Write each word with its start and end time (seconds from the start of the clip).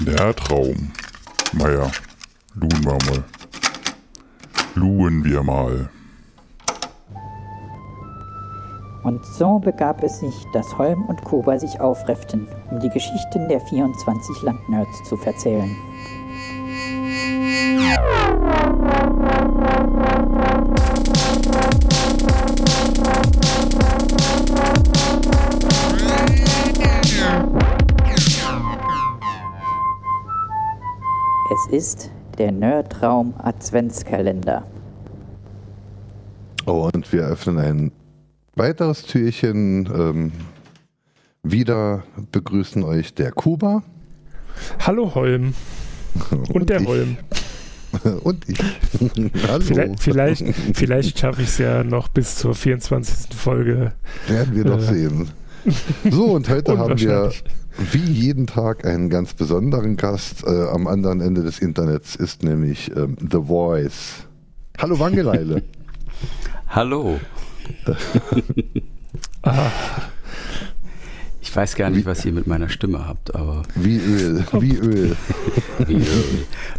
Der 0.00 0.34
Traum. 0.36 0.92
Naja, 1.54 1.90
luhen 2.54 2.84
wir 2.84 2.92
mal. 2.92 3.24
Luhen 4.76 5.24
wir 5.24 5.42
mal. 5.42 5.90
Und 9.02 9.24
so 9.24 9.58
begab 9.58 10.02
es 10.04 10.20
sich, 10.20 10.34
dass 10.52 10.78
Holm 10.78 11.04
und 11.06 11.24
Koba 11.24 11.58
sich 11.58 11.80
aufrefften, 11.80 12.46
um 12.70 12.78
die 12.78 12.90
Geschichten 12.90 13.48
der 13.48 13.60
24 13.60 14.42
Landnerds 14.42 15.02
zu 15.08 15.16
verzählen. 15.16 15.74
Der 32.38 32.52
Nerdraum 32.52 33.34
Adventskalender. 33.38 34.64
Oh, 36.66 36.88
und 36.92 37.12
wir 37.12 37.22
öffnen 37.22 37.58
ein 37.58 37.92
weiteres 38.54 39.02
Türchen. 39.04 39.86
Ähm, 39.86 40.32
wieder 41.42 42.02
begrüßen 42.32 42.82
euch 42.84 43.14
der 43.14 43.32
Kuba. 43.32 43.82
Hallo 44.86 45.14
Holm. 45.14 45.54
Und, 46.30 46.50
und 46.54 46.70
der 46.70 46.80
ich. 46.80 46.86
Holm. 46.86 47.16
Und 48.22 48.46
ich. 48.46 48.58
Hallo. 49.48 49.60
Vielleicht, 49.60 50.00
vielleicht, 50.00 50.44
vielleicht 50.74 51.18
schaffe 51.18 51.40
ich 51.40 51.48
es 51.48 51.56
ja 51.58 51.82
noch 51.82 52.08
bis 52.08 52.36
zur 52.36 52.54
24. 52.54 53.34
Folge. 53.34 53.92
Werden 54.26 54.54
wir 54.54 54.64
doch 54.64 54.78
Äh. 54.78 54.82
sehen. 54.82 55.30
So, 56.10 56.24
und 56.26 56.48
heute 56.48 56.78
haben 56.78 56.98
wir 56.98 57.32
wie 57.92 57.98
jeden 57.98 58.46
Tag 58.46 58.84
einen 58.84 59.08
ganz 59.08 59.34
besonderen 59.34 59.96
Gast. 59.96 60.44
Äh, 60.44 60.68
am 60.68 60.86
anderen 60.86 61.20
Ende 61.20 61.42
des 61.42 61.58
Internets 61.60 62.16
ist 62.16 62.42
nämlich 62.42 62.90
ähm, 62.96 63.16
The 63.20 63.42
Voice. 63.46 64.24
Hallo 64.78 64.98
Wangeleile. 64.98 65.62
Hallo. 66.68 67.20
Ah, 69.42 69.70
Ich 71.48 71.56
weiß 71.56 71.76
gar 71.76 71.88
nicht, 71.88 72.04
was 72.04 72.26
ihr 72.26 72.32
mit 72.32 72.46
meiner 72.46 72.68
Stimme 72.68 73.08
habt, 73.08 73.34
aber 73.34 73.62
wie 73.74 73.96
Öl, 73.96 74.44
wie 74.60 74.76
Öl. 74.76 75.16
wie, 75.86 75.94
äh, 75.94 76.06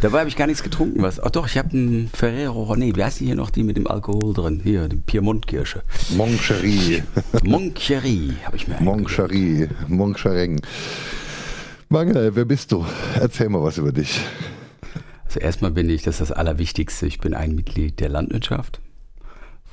dabei 0.00 0.20
habe 0.20 0.28
ich 0.28 0.36
gar 0.36 0.46
nichts 0.46 0.62
getrunken. 0.62 1.02
Was? 1.02 1.18
Ach 1.18 1.30
doch, 1.30 1.48
ich 1.48 1.58
habe 1.58 1.70
einen 1.72 2.08
Ferrero. 2.14 2.76
Nee, 2.76 2.92
wie 2.94 3.02
heißt 3.02 3.18
die 3.18 3.26
hier 3.26 3.34
noch 3.34 3.50
die 3.50 3.64
mit 3.64 3.76
dem 3.76 3.88
Alkohol 3.88 4.32
drin? 4.32 4.60
Hier, 4.62 4.86
die 4.86 4.94
Piemont-Kirsche. 4.94 5.82
Moncherie, 6.16 7.02
Moncherie 7.42 8.34
habe 8.44 8.56
ich 8.56 8.68
mir. 8.68 8.80
Moncherie, 8.80 9.66
Monchereng. 9.88 10.60
Wangeleile, 11.88 12.36
wer 12.36 12.44
bist 12.44 12.70
du? 12.70 12.86
Erzähl 13.20 13.48
mal 13.48 13.64
was 13.64 13.76
über 13.76 13.90
dich. 13.90 14.20
Also 15.24 15.40
erstmal 15.40 15.72
bin 15.72 15.90
ich, 15.90 16.02
das 16.02 16.20
ist 16.20 16.30
das 16.30 16.32
Allerwichtigste, 16.32 17.08
ich 17.08 17.18
bin 17.18 17.34
ein 17.34 17.56
Mitglied 17.56 17.98
der 17.98 18.08
Landwirtschaft, 18.08 18.80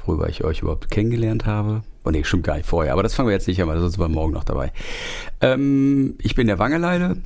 worüber 0.07 0.29
ich 0.29 0.43
euch 0.43 0.61
überhaupt 0.61 0.89
kennengelernt 0.89 1.45
habe. 1.45 1.83
Oh 2.03 2.09
nee, 2.09 2.23
stimmt 2.23 2.45
gar 2.45 2.55
nicht 2.55 2.65
vorher, 2.65 2.93
aber 2.93 3.03
das 3.03 3.13
fangen 3.13 3.27
wir 3.27 3.33
jetzt 3.33 3.47
nicht 3.47 3.61
an, 3.61 3.67
weil 3.67 3.79
sonst 3.79 3.93
sind 3.93 4.03
wir 4.03 4.07
morgen 4.07 4.33
noch 4.33 4.45
dabei. 4.45 4.71
Ähm, 5.41 6.15
ich 6.19 6.35
bin 6.35 6.47
der 6.47 6.59
Wangeleile. 6.59 7.17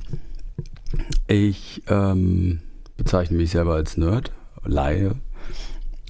Ich 1.26 1.82
ähm, 1.88 2.60
bezeichne 2.96 3.36
mich 3.36 3.50
selber 3.50 3.74
als 3.74 3.96
Nerd, 3.96 4.32
Laie 4.64 5.14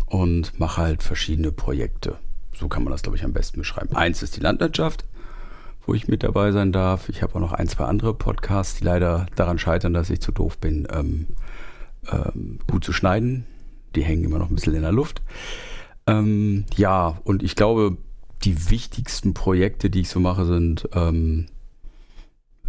und 0.07 0.59
mache 0.59 0.81
halt 0.81 1.03
verschiedene 1.03 1.53
Projekte. 1.53 2.17
So 2.55 2.69
kann 2.69 2.85
man 2.85 2.93
das, 2.93 3.03
glaube 3.03 3.17
ich, 3.17 3.25
am 3.25 3.33
besten 3.33 3.61
beschreiben. 3.61 3.95
Eins 3.95 4.23
ist 4.23 4.37
die 4.37 4.41
Landwirtschaft, 4.41 5.05
wo 5.87 5.95
ich 5.95 6.09
mit 6.09 6.23
dabei 6.23 6.53
sein 6.53 6.73
darf. 6.73 7.09
Ich 7.09 7.23
habe 7.23 7.35
auch 7.35 7.41
noch 7.41 7.53
ein, 7.53 7.69
zwei 7.69 7.85
andere 7.85 8.15
Podcasts, 8.15 8.79
die 8.79 8.85
leider 8.85 9.27
daran 9.37 9.59
scheitern, 9.59 9.95
dass 9.95 10.11
ich 10.11 10.21
zu 10.21 10.33
doof 10.33 10.59
bin, 10.59 10.87
ähm, 10.93 11.27
ähm, 12.11 12.59
gut 12.71 12.85
zu 12.85 12.93
schneiden. 12.93 13.47
Die 13.95 14.03
hängen 14.03 14.25
immer 14.25 14.39
noch 14.39 14.51
ein 14.51 14.55
bisschen 14.55 14.75
in 14.75 14.83
der 14.83 14.93
Luft. 14.93 15.23
Ähm, 16.13 16.65
ja, 16.77 17.19
und 17.25 17.43
ich 17.43 17.57
glaube, 17.57 17.97
die 18.45 18.71
wichtigsten 18.71 19.35
Projekte, 19.35 19.89
die 19.89 20.01
ich 20.01 20.09
so 20.09 20.21
mache, 20.21 20.45
sind 20.45 20.89
ähm, 20.93 21.47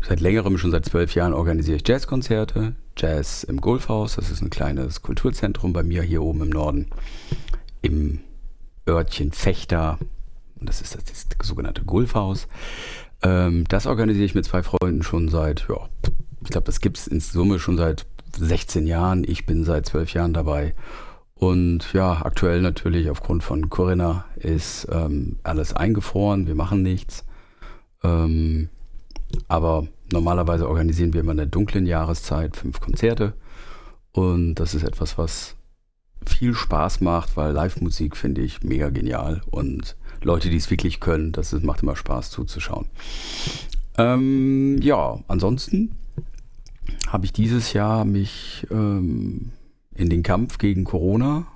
seit 0.01 0.21
längerem, 0.21 0.57
schon 0.57 0.71
seit 0.71 0.85
zwölf 0.85 1.13
Jahren, 1.15 1.33
organisiere 1.33 1.77
ich 1.77 1.87
Jazzkonzerte. 1.87 2.75
Jazz 2.95 3.43
im 3.43 3.59
Golfhaus, 3.59 4.15
das 4.15 4.29
ist 4.29 4.41
ein 4.41 4.51
kleines 4.51 5.01
Kulturzentrum 5.01 5.73
bei 5.73 5.83
mir 5.83 6.03
hier 6.03 6.21
oben 6.21 6.43
im 6.43 6.49
Norden. 6.49 6.87
Im 7.81 8.19
Örtchen 8.87 9.31
Fechter. 9.31 9.97
Und 10.59 10.69
das 10.69 10.81
ist 10.81 10.95
das, 10.95 11.03
das 11.05 11.47
sogenannte 11.47 11.83
Golfhaus. 11.83 12.47
Ähm, 13.23 13.65
das 13.67 13.87
organisiere 13.87 14.25
ich 14.25 14.35
mit 14.35 14.45
zwei 14.45 14.63
Freunden 14.63 15.03
schon 15.03 15.27
seit, 15.27 15.67
ja, 15.67 15.89
ich 16.43 16.49
glaube, 16.49 16.65
das 16.65 16.81
gibt 16.81 16.97
es 16.97 17.07
in 17.07 17.19
Summe 17.19 17.59
schon 17.59 17.77
seit 17.77 18.05
16 18.37 18.85
Jahren. 18.87 19.23
Ich 19.27 19.45
bin 19.45 19.63
seit 19.63 19.85
zwölf 19.85 20.13
Jahren 20.13 20.33
dabei. 20.33 20.75
Und 21.43 21.91
ja, 21.91 22.21
aktuell 22.23 22.61
natürlich 22.61 23.09
aufgrund 23.09 23.43
von 23.43 23.69
Corinna 23.69 24.23
ist 24.37 24.87
ähm, 24.89 25.35
alles 25.43 25.73
eingefroren. 25.73 26.47
Wir 26.47 26.55
machen 26.55 26.81
nichts. 26.81 27.25
Ähm, 28.01 28.69
aber 29.49 29.85
normalerweise 30.09 30.69
organisieren 30.69 31.11
wir 31.11 31.19
immer 31.19 31.31
in 31.31 31.37
der 31.39 31.45
dunklen 31.47 31.85
Jahreszeit 31.85 32.55
fünf 32.55 32.79
Konzerte. 32.79 33.33
Und 34.13 34.55
das 34.55 34.73
ist 34.73 34.83
etwas, 34.83 35.17
was 35.17 35.57
viel 36.25 36.53
Spaß 36.53 37.01
macht, 37.01 37.35
weil 37.35 37.51
Live-Musik 37.51 38.15
finde 38.15 38.39
ich 38.39 38.63
mega 38.63 38.89
genial. 38.89 39.41
Und 39.51 39.97
Leute, 40.21 40.49
die 40.49 40.55
es 40.55 40.71
wirklich 40.71 41.01
können, 41.01 41.33
das 41.33 41.51
ist, 41.51 41.65
macht 41.65 41.83
immer 41.83 41.97
Spaß 41.97 42.31
zuzuschauen. 42.31 42.85
Ähm, 43.97 44.79
ja, 44.81 45.19
ansonsten 45.27 45.97
habe 47.09 47.25
ich 47.25 47.33
dieses 47.33 47.73
Jahr 47.73 48.05
mich 48.05 48.65
ähm, 48.71 49.51
in 49.95 50.09
den 50.09 50.23
Kampf 50.23 50.57
gegen 50.57 50.83
Corona 50.83 51.47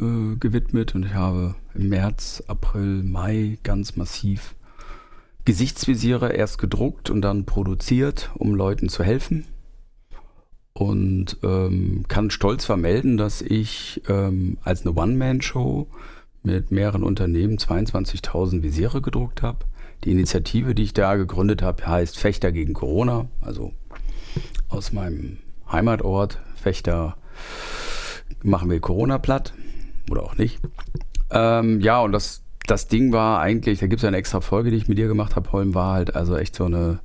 äh, 0.00 0.36
gewidmet 0.36 0.94
und 0.94 1.06
ich 1.06 1.14
habe 1.14 1.54
im 1.74 1.88
März, 1.88 2.42
April, 2.46 3.02
Mai 3.02 3.58
ganz 3.62 3.96
massiv 3.96 4.54
Gesichtsvisiere 5.44 6.32
erst 6.32 6.58
gedruckt 6.58 7.10
und 7.10 7.22
dann 7.22 7.44
produziert, 7.44 8.30
um 8.34 8.54
Leuten 8.54 8.88
zu 8.88 9.02
helfen. 9.02 9.44
Und 10.72 11.36
ähm, 11.42 12.04
kann 12.08 12.30
stolz 12.30 12.64
vermelden, 12.64 13.16
dass 13.16 13.42
ich 13.42 14.02
ähm, 14.08 14.56
als 14.62 14.86
eine 14.86 14.94
One-Man-Show 14.94 15.88
mit 16.44 16.70
mehreren 16.70 17.02
Unternehmen 17.02 17.58
22.000 17.58 18.62
Visiere 18.62 19.02
gedruckt 19.02 19.42
habe. 19.42 19.58
Die 20.04 20.12
Initiative, 20.12 20.74
die 20.74 20.84
ich 20.84 20.94
da 20.94 21.16
gegründet 21.16 21.60
habe, 21.60 21.86
heißt 21.86 22.16
Fechter 22.18 22.52
gegen 22.52 22.72
Corona. 22.72 23.26
Also 23.40 23.72
aus 24.68 24.92
meinem 24.92 25.38
Heimatort 25.70 26.38
Fechter 26.62 27.16
machen 28.42 28.70
wir 28.70 28.80
Corona 28.80 29.18
platt 29.18 29.52
oder 30.10 30.22
auch 30.22 30.36
nicht. 30.36 30.58
Ähm, 31.30 31.80
ja, 31.80 32.00
und 32.00 32.12
das, 32.12 32.42
das 32.66 32.88
Ding 32.88 33.12
war 33.12 33.40
eigentlich, 33.40 33.80
da 33.80 33.86
gibt 33.86 34.02
es 34.02 34.06
eine 34.06 34.16
extra 34.16 34.40
Folge, 34.40 34.70
die 34.70 34.76
ich 34.76 34.88
mit 34.88 34.98
dir 34.98 35.08
gemacht 35.08 35.36
habe, 35.36 35.50
Holm, 35.52 35.74
war 35.74 35.94
halt 35.94 36.16
also 36.16 36.36
echt 36.36 36.56
so 36.56 36.64
eine 36.64 37.00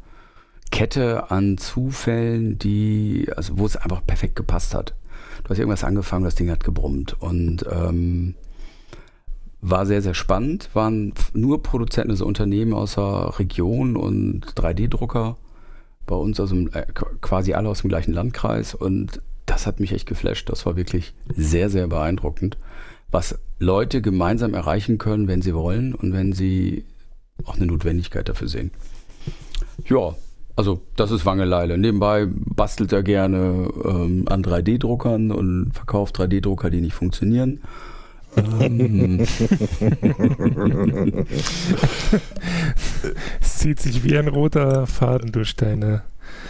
Kette 0.72 1.31
an 1.31 1.57
Zufällen, 1.57 2.59
die, 2.59 3.29
also 3.35 3.57
wo 3.57 3.66
es 3.66 3.78
einfach 3.78 4.06
perfekt 4.06 4.35
gepasst 4.35 4.73
hat. 4.75 4.96
Du 5.44 5.50
hast 5.50 5.59
irgendwas 5.59 5.84
angefangen, 5.84 6.25
das 6.25 6.35
Ding 6.35 6.50
hat 6.51 6.63
gebrummt 6.63 7.16
und 7.22 7.66
ähm, 7.72 8.35
war 9.62 9.85
sehr, 9.85 10.01
sehr 10.01 10.13
spannend. 10.13 10.69
Waren 10.73 11.13
nur 11.34 11.63
Produzenten, 11.63 12.12
also 12.12 12.25
Unternehmen 12.25 12.73
aus 12.73 12.96
der 12.96 13.40
Region 13.40 13.96
und 13.96 14.46
3D-Drucker 14.56 15.38
bei 16.06 16.16
uns, 16.16 16.40
also 16.40 16.56
qu- 16.56 17.19
quasi 17.22 17.53
alle 17.53 17.69
aus 17.69 17.81
dem 17.81 17.90
gleichen 17.90 18.13
Landkreis 18.13 18.75
und 18.75 19.22
das 19.47 19.66
hat 19.66 19.80
mich 19.80 19.91
echt 19.94 20.06
geflasht. 20.08 20.50
Das 20.50 20.68
war 20.68 20.75
wirklich 20.75 21.16
sehr, 21.35 21.72
sehr 21.72 21.88
beeindruckend, 21.88 22.58
was 23.09 23.40
Leute 23.58 24.03
gemeinsam 24.03 24.53
erreichen 24.53 25.00
können, 25.00 25.28
wenn 25.28 25.41
sie 25.41 25.56
wollen 25.56 25.96
und 25.96 26.13
wenn 26.13 26.34
sie 26.34 26.85
auch 27.46 27.56
eine 27.56 27.66
Notwendigkeit 27.66 28.30
dafür 28.30 28.47
sehen. 28.47 28.72
Ja, 29.88 30.16
also 30.56 30.81
das 30.96 31.12
ist 31.12 31.25
Wangeleile. 31.25 31.78
Nebenbei 31.78 32.28
bastelt 32.29 32.91
er 32.91 33.03
gerne 33.03 33.70
ähm, 33.84 34.26
an 34.28 34.44
3D-Druckern 34.44 35.32
und 35.32 35.72
verkauft 35.73 36.20
3D-Drucker, 36.20 36.70
die 36.70 36.82
nicht 36.82 36.94
funktionieren. 36.94 37.61
ähm, 38.59 39.20
es 43.40 43.58
zieht 43.58 43.79
sich 43.79 44.03
wie 44.03 44.17
ein 44.17 44.28
roter 44.28 44.85
Faden 44.88 45.32
durch 45.32 45.55
deine. 45.55 46.03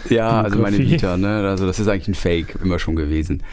Ja, 0.10 0.42
also 0.42 0.60
meine. 0.60 0.78
Vita, 0.78 1.18
ne? 1.18 1.48
Also 1.48 1.66
das 1.66 1.80
ist 1.80 1.88
eigentlich 1.88 2.08
ein 2.10 2.16
Fake, 2.16 2.58
immer 2.64 2.80
schon 2.80 2.96
gewesen. 2.96 3.44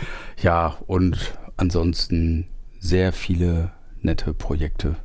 Ja, 0.41 0.77
und 0.87 1.35
ansonsten 1.57 2.47
sehr 2.79 3.13
viele 3.13 3.73
nette 4.03 4.35
Projekte. 4.35 4.97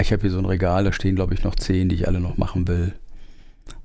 Ich 0.00 0.12
habe 0.12 0.22
hier 0.22 0.30
so 0.30 0.38
ein 0.38 0.44
Regal, 0.46 0.84
da 0.84 0.92
stehen, 0.92 1.16
glaube 1.16 1.34
ich, 1.34 1.44
noch 1.44 1.54
zehn, 1.54 1.88
die 1.88 1.94
ich 1.96 2.08
alle 2.08 2.20
noch 2.20 2.36
machen 2.36 2.68
will. 2.68 2.94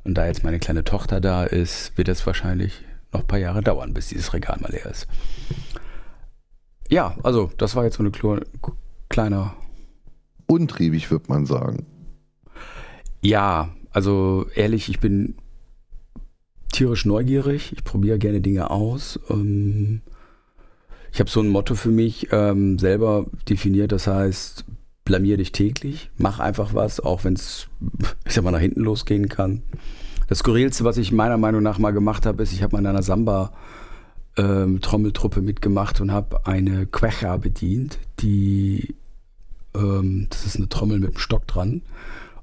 Und 0.04 0.16
da 0.16 0.26
jetzt 0.28 0.44
meine 0.44 0.60
kleine 0.60 0.84
Tochter 0.84 1.20
da 1.20 1.44
ist, 1.44 1.98
wird 1.98 2.08
es 2.08 2.26
wahrscheinlich 2.26 2.84
noch 3.12 3.22
ein 3.22 3.28
paar 3.28 3.40
Jahre 3.40 3.62
dauern, 3.62 3.94
bis 3.94 4.08
dieses 4.10 4.34
Regal 4.34 4.58
mal 4.62 4.72
leer 4.72 4.86
ist. 4.86 5.08
Ja, 6.90 7.16
also 7.24 7.52
das 7.58 7.76
war 7.76 7.84
jetzt 7.84 7.98
so 7.98 8.04
eine 8.04 8.12
klo- 8.12 8.46
kleiner 9.10 9.56
Untriebig, 10.48 11.10
wird 11.10 11.28
man 11.30 11.46
sagen. 11.46 11.86
Ja, 13.22 13.70
also 13.92 14.46
ehrlich, 14.54 14.90
ich 14.90 15.00
bin 15.00 15.36
tierisch 16.76 17.06
neugierig. 17.06 17.72
Ich 17.74 17.84
probiere 17.84 18.20
gerne 18.20 18.42
Dinge 18.42 18.70
aus. 18.70 19.20
Ähm, 19.30 20.02
ich 21.12 21.20
habe 21.20 21.30
so 21.30 21.40
ein 21.40 21.48
Motto 21.48 21.76
für 21.76 21.92
mich 21.92 22.28
ähm, 22.32 22.78
selber 22.78 23.26
definiert, 23.48 23.92
das 23.94 24.08
heißt, 24.08 24.66
blamier 25.06 25.38
dich 25.38 25.54
täglich, 25.54 26.10
mach 26.18 26.40
einfach 26.40 26.74
was, 26.74 27.00
auch 27.00 27.24
wenn 27.24 27.36
es, 27.36 27.68
ich 28.26 28.34
sag 28.34 28.44
mal, 28.44 28.52
nach 28.52 28.60
hinten 28.60 28.82
losgehen 28.82 29.30
kann. 29.30 29.64
Das 30.28 30.40
Skurrilste, 30.40 30.84
was 30.84 30.98
ich 30.98 31.12
meiner 31.12 31.38
Meinung 31.38 31.64
nach 31.64 31.78
mal 31.78 31.92
gemacht 31.92 32.26
habe, 32.26 32.44
ist, 32.44 32.52
ich 32.52 32.64
habe 32.64 32.74
mal 32.74 32.80
in 32.80 32.88
einer 32.88 33.04
Samba 33.04 33.54
ähm, 34.38 34.82
Trommeltruppe 34.82 35.42
mitgemacht 35.42 36.02
und 36.02 36.12
habe 36.12 36.46
eine 36.46 36.86
Quecha 36.88 37.38
bedient, 37.38 38.00
die 38.20 38.96
ähm, 39.76 40.28
das 40.30 40.46
ist 40.46 40.58
eine 40.58 40.68
Trommel 40.68 41.00
mit 41.00 41.10
einem 41.12 41.18
Stock 41.20 41.48
dran 41.48 41.82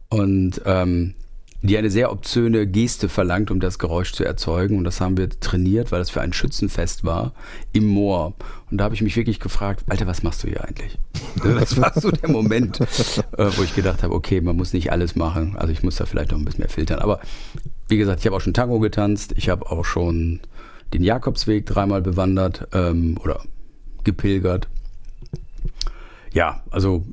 und 0.08 0.62
ähm, 0.64 1.14
die 1.62 1.78
eine 1.78 1.90
sehr 1.90 2.10
obszöne 2.10 2.66
Geste 2.66 3.08
verlangt, 3.08 3.50
um 3.50 3.60
das 3.60 3.78
Geräusch 3.78 4.12
zu 4.12 4.24
erzeugen. 4.24 4.78
Und 4.78 4.84
das 4.84 5.00
haben 5.00 5.16
wir 5.16 5.28
trainiert, 5.28 5.92
weil 5.92 6.00
das 6.00 6.10
für 6.10 6.20
ein 6.20 6.32
Schützenfest 6.32 7.04
war 7.04 7.32
im 7.72 7.86
Moor. 7.86 8.34
Und 8.70 8.78
da 8.78 8.84
habe 8.84 8.94
ich 8.96 9.02
mich 9.02 9.16
wirklich 9.16 9.38
gefragt, 9.38 9.84
Alter, 9.88 10.08
was 10.08 10.24
machst 10.24 10.42
du 10.42 10.48
hier 10.48 10.64
eigentlich? 10.64 10.98
Das 11.42 11.80
war 11.80 11.92
so 11.98 12.10
der 12.10 12.28
Moment, 12.28 12.80
äh, 12.80 12.84
wo 13.56 13.62
ich 13.62 13.74
gedacht 13.74 14.02
habe, 14.02 14.14
okay, 14.14 14.40
man 14.40 14.56
muss 14.56 14.72
nicht 14.72 14.92
alles 14.92 15.16
machen. 15.16 15.56
Also 15.56 15.72
ich 15.72 15.82
muss 15.82 15.96
da 15.96 16.04
vielleicht 16.04 16.32
noch 16.32 16.38
ein 16.38 16.44
bisschen 16.44 16.60
mehr 16.60 16.68
filtern. 16.68 16.98
Aber 16.98 17.20
wie 17.88 17.96
gesagt, 17.96 18.20
ich 18.20 18.26
habe 18.26 18.36
auch 18.36 18.40
schon 18.40 18.54
Tango 18.54 18.80
getanzt. 18.80 19.32
Ich 19.36 19.48
habe 19.48 19.70
auch 19.70 19.84
schon 19.84 20.40
den 20.92 21.02
Jakobsweg 21.02 21.64
dreimal 21.64 22.02
bewandert 22.02 22.68
ähm, 22.72 23.18
oder 23.22 23.40
gepilgert. 24.04 24.68
Ja, 26.32 26.62
also 26.70 27.04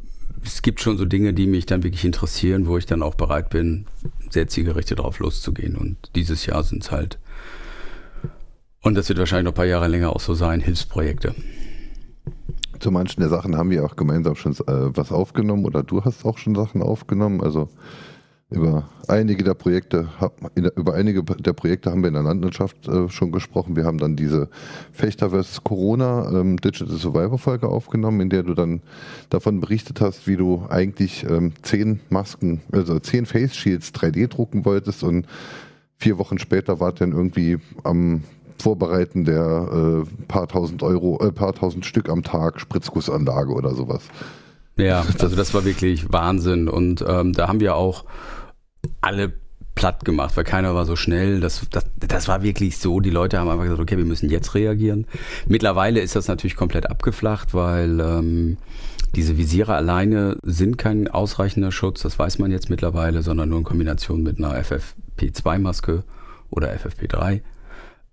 es 0.44 0.62
gibt 0.62 0.82
schon 0.82 0.98
so 0.98 1.06
Dinge, 1.06 1.34
die 1.34 1.48
mich 1.48 1.66
dann 1.66 1.84
wirklich 1.84 2.06
interessieren, 2.06 2.68
wo 2.68 2.78
ich 2.78 2.86
dann 2.86 3.04
auch 3.04 3.16
bereit 3.16 3.50
bin, 3.50 3.86
sehr 4.34 4.48
zielgerichtet 4.48 5.00
drauf 5.00 5.20
loszugehen. 5.20 5.76
Und 5.76 5.98
dieses 6.16 6.46
Jahr 6.46 6.64
sind 6.64 6.84
es 6.84 6.92
halt, 6.92 7.20
und 8.82 8.96
das 8.96 9.10
wird 9.10 9.20
wahrscheinlich 9.20 9.46
noch 9.46 9.52
ein 9.52 9.56
paar 9.56 9.66
Jahre 9.66 9.88
länger 9.88 10.16
auch 10.16 10.22
so 10.22 10.34
sein, 10.34 10.62
Hilfsprojekte. 10.62 11.36
Zu 12.80 12.92
manchen 12.92 13.20
der 13.20 13.30
Sachen 13.30 13.58
haben 13.58 13.72
wir 13.72 13.86
auch 13.86 13.98
gemeinsam 13.98 14.36
schon 14.36 14.54
äh, 14.54 14.96
was 14.96 15.12
aufgenommen 15.12 15.66
oder 15.66 15.84
du 15.84 16.04
hast 16.06 16.26
auch 16.26 16.38
schon 16.38 16.56
Sachen 16.56 16.82
aufgenommen. 16.82 17.42
Also 17.42 17.70
über 18.52 18.90
einige 19.08 19.44
der 19.44 19.54
Projekte, 19.54 20.10
über 20.76 20.96
einige 20.96 21.24
der 21.24 21.54
Projekte 21.54 21.92
haben 21.92 22.02
wir 22.02 22.08
in 22.08 22.16
der 22.16 22.24
Landwirtschaft 22.24 22.88
äh, 22.88 23.08
schon 23.10 23.32
gesprochen. 23.32 23.76
Wir 23.76 23.86
haben 23.86 24.00
dann 24.00 24.16
diese 24.16 24.50
Fechter 24.92 25.30
vs. 25.30 25.64
Corona 25.64 26.32
ähm, 26.32 26.58
Digital 26.58 26.96
Survivor 26.98 27.38
Folge 27.38 27.68
aufgenommen, 27.68 28.22
in 28.22 28.30
der 28.30 28.42
du 28.42 28.56
dann 28.56 28.82
davon 29.30 29.60
berichtet 29.60 30.02
hast, 30.02 30.28
wie 30.28 30.36
du 30.36 30.66
eigentlich 30.70 31.24
ähm, 31.30 31.54
zehn 31.62 32.00
Masken, 32.10 32.62
also 32.72 33.00
zehn 33.00 33.28
Face 33.28 33.56
Shields 33.56 33.94
3D 33.94 34.28
drucken 34.28 34.66
wolltest 34.66 35.04
und 35.04 35.28
vier 35.98 36.18
Wochen 36.18 36.40
später 36.40 36.80
war 36.80 36.92
dann 36.92 37.12
irgendwie 37.12 37.58
am 37.84 38.24
Vorbereiten 38.58 39.26
der 39.26 40.04
äh, 40.04 40.26
paar 40.28 40.48
tausend 40.48 40.82
Euro, 40.82 41.20
äh, 41.22 41.32
paar 41.32 41.54
tausend 41.54 41.86
Stück 41.86 42.10
am 42.10 42.24
Tag 42.24 42.60
Spritzgussanlage 42.60 43.52
oder 43.54 43.76
sowas. 43.76 44.02
Ja, 44.76 45.06
also 45.20 45.36
das 45.36 45.54
war 45.54 45.66
wirklich 45.66 46.12
Wahnsinn 46.12 46.68
und 46.68 47.04
ähm, 47.08 47.34
da 47.34 47.48
haben 47.48 47.60
wir 47.60 47.76
auch 47.76 48.06
alle 49.02 49.34
platt 49.76 50.04
gemacht, 50.04 50.36
weil 50.36 50.44
keiner 50.44 50.76
war 50.76 50.86
so 50.86 50.96
schnell. 50.96 51.40
Das, 51.40 51.66
das, 51.72 51.86
das 52.00 52.28
war 52.28 52.44
wirklich 52.44 52.78
so. 52.78 53.00
Die 53.00 53.10
Leute 53.10 53.40
haben 53.40 53.50
einfach 53.50 53.64
gesagt, 53.64 53.80
okay, 53.82 53.98
wir 53.98 54.06
müssen 54.06 54.30
jetzt 54.30 54.54
reagieren. 54.54 55.08
Mittlerweile 55.48 56.02
ist 56.02 56.16
das 56.16 56.28
natürlich 56.28 56.58
komplett 56.58 56.90
abgeflacht, 56.90 57.54
weil 57.54 58.00
ähm, 58.02 58.58
diese 59.16 59.38
Visiere 59.38 59.74
alleine 59.74 60.38
sind 60.44 60.78
kein 60.78 61.08
ausreichender 61.08 61.72
Schutz, 61.72 62.02
das 62.02 62.20
weiß 62.20 62.40
man 62.40 62.52
jetzt 62.52 62.70
mittlerweile, 62.70 63.24
sondern 63.24 63.50
nur 63.50 63.60
in 63.60 63.64
Kombination 63.64 64.22
mit 64.22 64.38
einer 64.38 64.54
FFP2-Maske 64.62 66.04
oder 66.50 66.74
FFP3. 66.74 67.42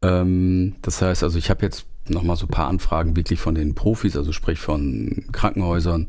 Ähm, 0.03 0.77
das 0.83 1.03
heißt 1.03 1.23
also, 1.23 1.37
ich 1.37 1.51
habe 1.51 1.63
jetzt 1.63 1.87
nochmal 2.09 2.37
so 2.37 2.47
ein 2.47 2.51
paar 2.51 2.69
Anfragen 2.69 3.17
wirklich 3.17 3.41
von 3.41 3.55
den 3.55 3.75
Profis, 3.75 4.17
also 4.17 4.33
sprich 4.33 4.59
von 4.59 5.25
Krankenhäusern. 5.33 6.09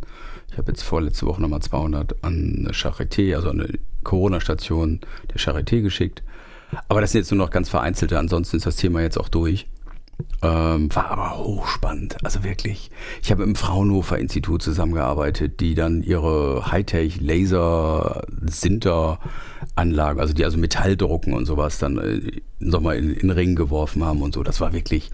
Ich 0.52 0.58
habe 0.58 0.72
jetzt 0.72 0.84
vorletzte 0.84 1.26
Woche 1.26 1.42
nochmal 1.42 1.62
200 1.62 2.24
an 2.24 2.56
eine 2.60 2.72
Charité, 2.72 3.36
also 3.36 3.50
eine 3.50 3.68
Corona-Station 4.04 5.02
der 5.32 5.40
Charité 5.40 5.82
geschickt. 5.82 6.24
Aber 6.88 7.02
das 7.02 7.12
sind 7.12 7.20
jetzt 7.22 7.32
nur 7.32 7.38
noch 7.38 7.52
ganz 7.52 7.70
vereinzelte, 7.70 8.18
ansonsten 8.18 8.58
ist 8.58 8.66
das 8.66 8.76
Thema 8.76 9.02
jetzt 9.02 9.18
auch 9.18 9.30
durch. 9.30 9.68
Ähm, 10.42 10.94
war 10.96 11.12
aber 11.12 11.38
hochspannend, 11.38 12.24
also 12.24 12.44
wirklich. 12.44 12.90
Ich 13.22 13.32
habe 13.32 13.44
im 13.44 13.56
Fraunhofer 13.56 14.18
Institut 14.18 14.62
zusammengearbeitet, 14.64 15.60
die 15.60 15.76
dann 15.76 16.02
ihre 16.02 16.72
Hightech 16.72 17.22
Laser 17.22 18.24
Sinter 18.46 19.20
Anlagen, 19.76 20.20
also 20.20 20.34
die 20.34 20.44
also 20.44 20.58
Metall 20.58 20.98
drucken 20.98 21.34
und 21.34 21.46
sowas, 21.46 21.78
dann 21.78 21.98
äh, 21.98 22.42
nochmal 22.60 22.98
in, 22.98 23.12
in 23.12 23.30
Ring 23.30 23.56
geworfen 23.56 24.04
haben 24.04 24.22
und 24.22 24.34
so. 24.34 24.42
Das 24.44 24.60
war 24.60 24.74
wirklich, 24.74 25.12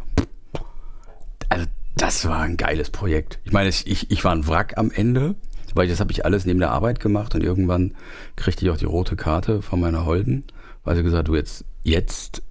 also 1.50 1.66
das 1.96 2.26
war 2.26 2.40
ein 2.40 2.58
geiles 2.58 2.90
Projekt. 2.90 3.40
Ich 3.44 3.52
meine, 3.52 3.70
ich, 3.70 4.12
ich 4.12 4.24
war 4.24 4.34
ein 4.34 4.48
Wrack 4.48 4.78
am 4.78 4.92
Ende, 4.92 5.36
weil 5.74 5.88
das 5.88 6.00
habe 6.00 6.12
ich 6.12 6.26
alles 6.26 6.46
neben 6.46 6.60
der 6.60 6.72
Arbeit 6.72 7.00
gemacht 7.00 7.36
und 7.36 7.44
irgendwann 7.44 7.94
kriegte 8.36 8.66
ich 8.66 8.72
auch 8.72 8.78
die 8.78 8.86
rote 8.86 9.16
Karte 9.16 9.62
von 9.62 9.80
meiner 9.80 10.06
Holden, 10.06 10.44
weil 10.84 10.96
sie 10.96 11.04
gesagt, 11.04 11.28
du 11.28 11.36
jetzt, 11.36 11.66
jetzt, 11.84 12.42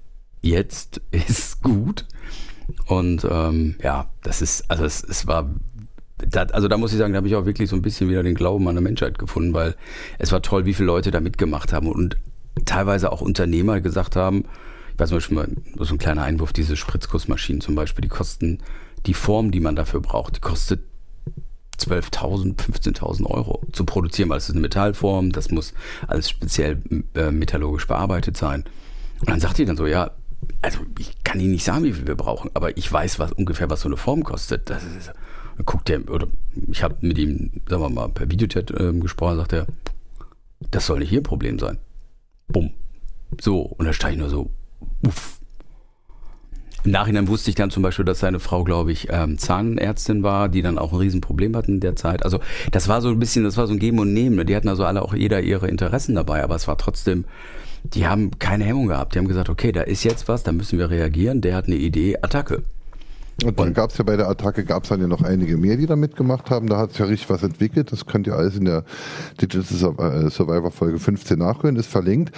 jetzt 0.40 1.00
ist 1.10 1.62
gut. 1.62 2.06
Und 2.86 3.26
ähm, 3.28 3.76
ja, 3.82 4.08
das 4.22 4.42
ist, 4.42 4.70
also 4.70 4.84
es, 4.84 5.02
es 5.02 5.26
war, 5.26 5.50
das, 6.18 6.52
also 6.52 6.68
da 6.68 6.76
muss 6.76 6.92
ich 6.92 6.98
sagen, 6.98 7.12
da 7.12 7.18
habe 7.18 7.28
ich 7.28 7.34
auch 7.34 7.44
wirklich 7.44 7.68
so 7.68 7.76
ein 7.76 7.82
bisschen 7.82 8.08
wieder 8.08 8.22
den 8.22 8.34
Glauben 8.34 8.68
an 8.68 8.76
der 8.76 8.82
Menschheit 8.82 9.18
gefunden, 9.18 9.52
weil 9.52 9.74
es 10.18 10.30
war 10.30 10.42
toll, 10.42 10.64
wie 10.64 10.74
viele 10.74 10.86
Leute 10.86 11.10
da 11.10 11.20
mitgemacht 11.20 11.72
haben 11.72 11.88
und 11.88 12.16
teilweise 12.64 13.10
auch 13.10 13.20
Unternehmer 13.20 13.80
gesagt 13.80 14.14
haben, 14.14 14.44
ich 14.94 15.00
weiß 15.00 15.10
Beispiel 15.10 15.36
mal, 15.36 15.48
so 15.78 15.94
ein 15.94 15.98
kleiner 15.98 16.22
Einwurf, 16.22 16.52
diese 16.52 16.76
Spritzkussmaschinen 16.76 17.60
zum 17.60 17.74
Beispiel, 17.74 18.02
die 18.02 18.08
kosten, 18.08 18.58
die 19.06 19.14
Form, 19.14 19.50
die 19.50 19.60
man 19.60 19.76
dafür 19.76 20.00
braucht, 20.00 20.36
die 20.36 20.40
kostet 20.40 20.80
12.000, 21.78 22.56
15.000 22.56 23.26
Euro 23.26 23.62
zu 23.72 23.84
produzieren, 23.84 24.28
weil 24.28 24.38
es 24.38 24.44
ist 24.44 24.52
eine 24.52 24.60
Metallform, 24.60 25.32
das 25.32 25.50
muss 25.50 25.74
alles 26.06 26.30
speziell 26.30 26.82
äh, 27.14 27.30
metallurgisch 27.30 27.86
bearbeitet 27.86 28.36
sein. 28.36 28.64
Und 29.20 29.30
dann 29.30 29.40
sagt 29.40 29.58
die 29.58 29.64
dann 29.64 29.76
so, 29.76 29.86
ja, 29.86 30.12
also 30.60 30.80
ich 30.98 31.22
kann 31.24 31.40
Ihnen 31.40 31.52
nicht 31.52 31.64
sagen, 31.64 31.84
wie 31.84 31.92
viel 31.92 32.06
wir 32.06 32.14
brauchen, 32.14 32.50
aber 32.54 32.76
ich 32.76 32.90
weiß 32.92 33.18
was 33.18 33.32
ungefähr, 33.32 33.70
was 33.70 33.80
so 33.80 33.88
eine 33.88 33.96
Form 33.96 34.24
kostet. 34.24 34.70
Das 34.70 34.84
ist, 34.84 35.12
guckt 35.64 35.88
der, 35.88 36.08
oder 36.08 36.26
ich 36.70 36.82
habe 36.82 36.96
mit 37.00 37.18
ihm, 37.18 37.50
sagen 37.68 37.82
wir 37.82 37.90
mal, 37.90 38.08
per 38.08 38.30
Videochat 38.30 38.70
äh, 38.70 38.92
gesprochen, 38.92 39.36
sagt 39.36 39.52
er, 39.52 39.66
das 40.70 40.86
soll 40.86 41.00
nicht 41.00 41.12
Ihr 41.12 41.22
Problem 41.22 41.58
sein. 41.58 41.78
Bumm. 42.48 42.72
So, 43.40 43.60
und 43.60 43.86
da 43.86 43.92
stand 43.92 44.14
ich 44.14 44.18
nur 44.20 44.28
so, 44.28 44.50
uff, 45.06 45.40
im 46.84 46.90
Nachhinein 46.90 47.28
wusste 47.28 47.50
ich 47.50 47.56
dann 47.56 47.70
zum 47.70 47.82
Beispiel, 47.82 48.04
dass 48.04 48.20
seine 48.20 48.40
Frau, 48.40 48.64
glaube 48.64 48.92
ich, 48.92 49.08
ähm, 49.10 49.38
Zahnärztin 49.38 50.22
war, 50.22 50.48
die 50.48 50.62
dann 50.62 50.78
auch 50.78 50.92
ein 50.92 50.98
Riesenproblem 50.98 51.56
hatten 51.56 51.74
in 51.74 51.80
der 51.80 51.96
Zeit. 51.96 52.24
Also 52.24 52.40
das 52.70 52.88
war 52.88 53.00
so 53.00 53.08
ein 53.08 53.18
bisschen, 53.18 53.44
das 53.44 53.56
war 53.56 53.66
so 53.66 53.72
ein 53.72 53.78
Geben 53.78 53.98
und 53.98 54.12
Nehmen. 54.12 54.44
Die 54.46 54.56
hatten 54.56 54.68
also 54.68 54.84
alle 54.84 55.02
auch 55.02 55.14
jeder 55.14 55.40
ihre 55.40 55.68
Interessen 55.68 56.14
dabei, 56.14 56.42
aber 56.42 56.56
es 56.56 56.66
war 56.66 56.76
trotzdem, 56.78 57.24
die 57.84 58.06
haben 58.06 58.38
keine 58.38 58.64
Hemmung 58.64 58.88
gehabt. 58.88 59.14
Die 59.14 59.18
haben 59.18 59.28
gesagt, 59.28 59.48
okay, 59.48 59.72
da 59.72 59.82
ist 59.82 60.04
jetzt 60.04 60.28
was, 60.28 60.42
da 60.42 60.52
müssen 60.52 60.78
wir 60.78 60.90
reagieren. 60.90 61.40
Der 61.40 61.56
hat 61.56 61.66
eine 61.66 61.76
Idee, 61.76 62.18
Attacke. 62.20 62.62
Und 63.44 63.58
dann 63.58 63.74
gab 63.74 63.90
es 63.90 63.98
ja 63.98 64.04
bei 64.04 64.16
der 64.16 64.28
Attacke, 64.28 64.64
gab 64.64 64.84
es 64.84 64.90
dann 64.90 65.00
ja 65.00 65.06
noch 65.06 65.22
einige 65.22 65.56
mehr, 65.56 65.76
die 65.76 65.86
da 65.86 65.96
mitgemacht 65.96 66.50
haben. 66.50 66.68
Da 66.68 66.78
hat 66.78 66.90
sich 66.90 66.98
ja 67.00 67.06
richtig 67.06 67.30
was 67.30 67.42
entwickelt. 67.42 67.90
Das 67.90 68.06
könnt 68.06 68.26
ihr 68.26 68.34
alles 68.34 68.56
in 68.56 68.66
der 68.66 68.84
Digital 69.40 70.30
Survivor 70.30 70.70
Folge 70.70 70.98
15 70.98 71.38
nachhören, 71.38 71.76
ist 71.76 71.88
verlinkt. 71.88 72.34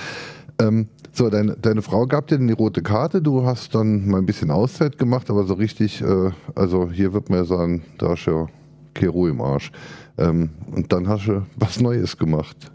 Ähm, 0.58 0.88
so, 1.16 1.30
deine, 1.30 1.56
deine 1.56 1.82
Frau 1.82 2.06
gab 2.06 2.26
dir 2.26 2.38
dann 2.38 2.48
die 2.48 2.54
rote 2.54 2.82
Karte, 2.82 3.22
du 3.22 3.44
hast 3.44 3.74
dann 3.74 4.08
mal 4.08 4.18
ein 4.18 4.26
bisschen 4.26 4.50
Auszeit 4.50 4.98
gemacht, 4.98 5.30
aber 5.30 5.44
so 5.44 5.54
richtig, 5.54 6.02
äh, 6.02 6.30
also 6.54 6.90
hier 6.90 7.12
wird 7.12 7.30
man 7.30 7.40
ja 7.40 7.44
sagen, 7.44 7.82
da 7.98 8.14
ist 8.14 8.26
ja 8.26 8.48
keine 8.94 9.28
im 9.28 9.40
Arsch. 9.40 9.70
Ähm, 10.18 10.50
und 10.70 10.92
dann 10.92 11.08
hast 11.08 11.26
du 11.26 11.42
was 11.56 11.80
Neues 11.80 12.16
gemacht. 12.16 12.70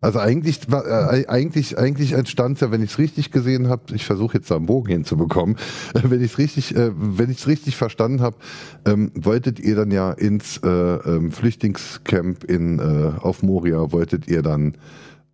Also 0.00 0.18
eigentlich, 0.18 0.60
äh, 0.70 1.26
eigentlich, 1.28 1.78
eigentlich 1.78 2.12
entstand 2.12 2.56
es 2.56 2.60
ja, 2.60 2.72
wenn 2.72 2.82
ich 2.82 2.90
es 2.90 2.98
richtig 2.98 3.30
gesehen 3.30 3.68
habe, 3.68 3.94
ich 3.94 4.04
versuche 4.04 4.38
jetzt 4.38 4.50
da 4.50 4.56
einen 4.56 4.66
Bogen 4.66 4.90
hinzubekommen, 4.90 5.56
äh, 5.94 6.00
wenn 6.02 6.20
ich 6.20 6.32
es 6.32 6.38
richtig, 6.38 6.74
äh, 6.74 6.90
wenn 6.94 7.30
ich 7.30 7.38
es 7.38 7.46
richtig 7.46 7.76
verstanden 7.76 8.20
habe, 8.20 8.36
ähm, 8.84 9.12
wolltet 9.14 9.60
ihr 9.60 9.76
dann 9.76 9.92
ja 9.92 10.10
ins 10.10 10.58
äh, 10.58 10.68
ähm, 10.68 11.30
Flüchtlingscamp 11.30 12.44
in 12.44 12.80
äh, 12.80 13.20
auf 13.20 13.42
Moria, 13.42 13.92
wolltet 13.92 14.26
ihr 14.26 14.42
dann 14.42 14.76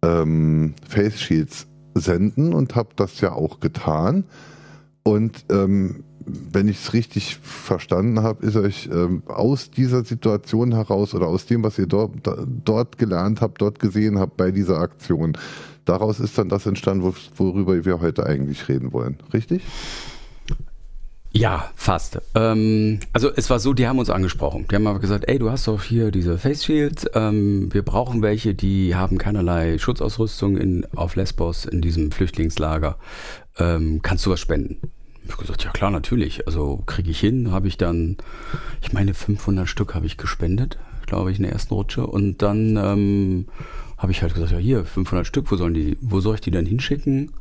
ähm, 0.02 0.74
Face 0.86 1.18
Shields 1.18 1.66
senden 1.98 2.52
und 2.52 2.74
habe 2.76 2.90
das 2.96 3.20
ja 3.20 3.32
auch 3.32 3.60
getan. 3.60 4.24
Und 5.02 5.44
ähm, 5.50 6.04
wenn 6.52 6.68
ich 6.68 6.78
es 6.78 6.92
richtig 6.92 7.36
verstanden 7.36 8.22
habe, 8.22 8.44
ist 8.44 8.56
euch 8.56 8.88
ähm, 8.92 9.22
aus 9.26 9.70
dieser 9.70 10.04
Situation 10.04 10.72
heraus 10.72 11.14
oder 11.14 11.26
aus 11.26 11.46
dem, 11.46 11.62
was 11.62 11.78
ihr 11.78 11.86
dort, 11.86 12.12
dort 12.64 12.98
gelernt 12.98 13.40
habt, 13.40 13.60
dort 13.60 13.78
gesehen 13.78 14.18
habt 14.18 14.36
bei 14.36 14.50
dieser 14.50 14.78
Aktion, 14.78 15.36
daraus 15.84 16.20
ist 16.20 16.36
dann 16.36 16.48
das 16.48 16.66
entstanden, 16.66 17.14
worüber 17.36 17.84
wir 17.84 18.00
heute 18.00 18.26
eigentlich 18.26 18.68
reden 18.68 18.92
wollen. 18.92 19.16
Richtig? 19.32 19.62
Ja, 21.32 21.70
fast. 21.76 22.20
Ähm, 22.34 23.00
also 23.12 23.30
es 23.34 23.50
war 23.50 23.58
so, 23.58 23.74
die 23.74 23.86
haben 23.86 23.98
uns 23.98 24.10
angesprochen. 24.10 24.66
Die 24.70 24.74
haben 24.74 24.86
aber 24.86 24.98
gesagt, 24.98 25.28
ey, 25.28 25.38
du 25.38 25.50
hast 25.50 25.68
doch 25.68 25.82
hier 25.82 26.10
diese 26.10 26.38
Face 26.38 26.64
Shields. 26.64 27.06
Ähm, 27.14 27.72
wir 27.72 27.82
brauchen 27.82 28.22
welche, 28.22 28.54
die 28.54 28.94
haben 28.94 29.18
keinerlei 29.18 29.78
Schutzausrüstung 29.78 30.56
in, 30.56 30.86
auf 30.96 31.16
Lesbos 31.16 31.66
in 31.66 31.82
diesem 31.82 32.12
Flüchtlingslager. 32.12 32.96
ähm, 33.58 34.00
kannst 34.02 34.24
du 34.24 34.30
was 34.30 34.40
spenden? 34.40 34.80
Ich 35.24 35.32
habe 35.32 35.42
gesagt, 35.42 35.64
ja 35.64 35.70
klar, 35.70 35.90
natürlich. 35.90 36.46
Also 36.46 36.82
kriege 36.86 37.10
ich 37.10 37.20
hin, 37.20 37.52
habe 37.52 37.68
ich 37.68 37.76
dann, 37.76 38.16
ich 38.80 38.94
meine 38.94 39.12
500 39.12 39.68
Stück 39.68 39.94
habe 39.94 40.06
ich 40.06 40.16
gespendet, 40.16 40.78
glaube 41.06 41.30
ich, 41.30 41.36
in 41.36 41.42
der 41.42 41.52
ersten 41.52 41.74
Rutsche. 41.74 42.06
Und 42.06 42.40
dann 42.40 42.76
ähm, 42.78 43.46
habe 43.98 44.12
ich 44.12 44.22
halt 44.22 44.32
gesagt, 44.32 44.52
ja 44.52 44.58
hier, 44.58 44.86
500 44.86 45.26
Stück, 45.26 45.50
wo 45.50 45.56
sollen 45.56 45.74
die, 45.74 45.98
wo 46.00 46.20
soll 46.20 46.36
ich 46.36 46.40
die 46.40 46.50
denn 46.50 46.64
hinschicken? 46.64 47.32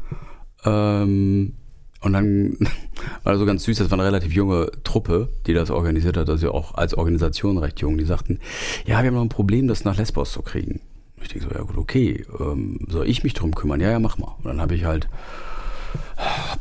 Ähm, 0.65 1.53
und 2.01 2.13
dann 2.13 2.57
war 3.23 3.33
das 3.33 3.39
so 3.39 3.45
ganz 3.45 3.63
süß, 3.63 3.77
das 3.77 3.91
war 3.91 3.97
eine 3.97 4.07
relativ 4.07 4.33
junge 4.33 4.71
Truppe, 4.83 5.29
die 5.45 5.53
das 5.53 5.71
organisiert 5.71 6.17
hat, 6.17 6.29
also 6.29 6.51
auch 6.53 6.75
als 6.75 6.93
Organisation 6.93 7.57
recht 7.57 7.79
jung. 7.79 7.97
Die 7.97 8.05
sagten, 8.05 8.39
ja, 8.85 9.01
wir 9.01 9.07
haben 9.07 9.15
noch 9.15 9.21
ein 9.21 9.29
Problem, 9.29 9.67
das 9.67 9.83
nach 9.83 9.97
Lesbos 9.97 10.31
zu 10.31 10.41
kriegen. 10.41 10.81
Ich 11.21 11.29
denke 11.29 11.47
so, 11.47 11.55
ja 11.55 11.63
gut, 11.63 11.77
okay, 11.77 12.25
ähm, 12.39 12.79
soll 12.87 13.07
ich 13.07 13.23
mich 13.23 13.33
drum 13.33 13.55
kümmern? 13.55 13.81
Ja, 13.81 13.89
ja, 13.89 13.99
mach 13.99 14.17
mal. 14.17 14.35
Und 14.37 14.45
dann 14.45 14.61
habe 14.61 14.75
ich 14.75 14.85
halt 14.85 15.09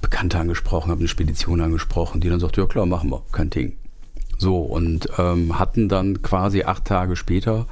Bekannte 0.00 0.38
angesprochen, 0.38 0.90
habe 0.90 1.00
eine 1.00 1.08
Spedition 1.08 1.60
angesprochen, 1.60 2.20
die 2.20 2.28
dann 2.28 2.40
sagt, 2.40 2.56
ja 2.56 2.66
klar, 2.66 2.86
machen 2.86 3.10
wir, 3.10 3.22
kein 3.32 3.50
Ding. 3.50 3.76
So, 4.38 4.58
und 4.58 5.08
ähm, 5.18 5.58
hatten 5.58 5.88
dann 5.88 6.20
quasi 6.20 6.62
acht 6.62 6.84
Tage 6.84 7.16
später 7.16 7.66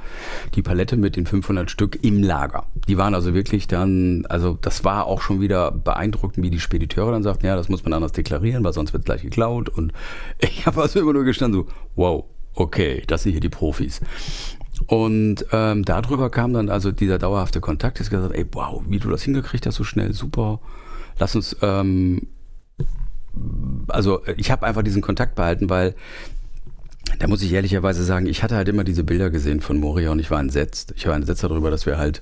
die 0.55 0.63
Palette 0.63 0.97
mit 0.97 1.15
den 1.15 1.27
500 1.27 1.69
Stück 1.69 2.03
im 2.03 2.23
Lager. 2.23 2.65
Die 2.87 2.97
waren 2.97 3.13
also 3.13 3.35
wirklich 3.35 3.67
dann, 3.67 4.25
also 4.29 4.57
das 4.59 4.83
war 4.83 5.05
auch 5.05 5.21
schon 5.21 5.41
wieder 5.41 5.71
beeindruckend, 5.71 6.43
wie 6.43 6.49
die 6.49 6.59
Spediteure 6.59 7.11
dann 7.11 7.23
sagten, 7.23 7.45
ja, 7.45 7.55
das 7.55 7.69
muss 7.69 7.83
man 7.83 7.93
anders 7.93 8.13
deklarieren, 8.13 8.63
weil 8.63 8.73
sonst 8.73 8.93
wird 8.93 9.05
gleich 9.05 9.21
geklaut. 9.21 9.69
Und 9.69 9.93
ich 10.39 10.65
habe 10.65 10.81
also 10.81 10.99
immer 10.99 11.13
nur 11.13 11.23
gestanden, 11.23 11.61
so, 11.61 11.67
wow, 11.95 12.25
okay, 12.55 13.03
das 13.05 13.23
sind 13.23 13.33
hier 13.33 13.41
die 13.41 13.49
Profis. 13.49 14.01
Und 14.87 15.45
ähm, 15.51 15.85
darüber 15.85 16.29
kam 16.29 16.53
dann 16.53 16.69
also 16.69 16.91
dieser 16.91 17.19
dauerhafte 17.19 17.61
Kontakt, 17.61 17.99
ist 17.99 18.09
gesagt, 18.09 18.33
ey, 18.33 18.45
wow, 18.51 18.83
wie 18.89 18.99
du 18.99 19.09
das 19.09 19.21
hingekriegt 19.21 19.65
hast, 19.67 19.75
so 19.75 19.83
schnell, 19.83 20.13
super. 20.13 20.59
Lass 21.17 21.35
uns 21.35 21.55
ähm, 21.61 22.27
also 23.87 24.21
ich 24.37 24.51
habe 24.51 24.65
einfach 24.65 24.83
diesen 24.83 25.01
Kontakt 25.01 25.35
behalten, 25.35 25.69
weil 25.69 25.95
da 27.19 27.27
muss 27.27 27.41
ich 27.41 27.53
ehrlicherweise 27.53 28.03
sagen, 28.03 28.25
ich 28.25 28.43
hatte 28.43 28.55
halt 28.55 28.67
immer 28.67 28.83
diese 28.83 29.03
Bilder 29.03 29.29
gesehen 29.29 29.61
von 29.61 29.77
Moria 29.77 30.11
und 30.11 30.19
ich 30.19 30.31
war 30.31 30.39
entsetzt. 30.39 30.93
Ich 30.95 31.07
war 31.07 31.15
entsetzt 31.15 31.43
darüber, 31.43 31.71
dass 31.71 31.85
wir 31.85 31.97
halt, 31.97 32.21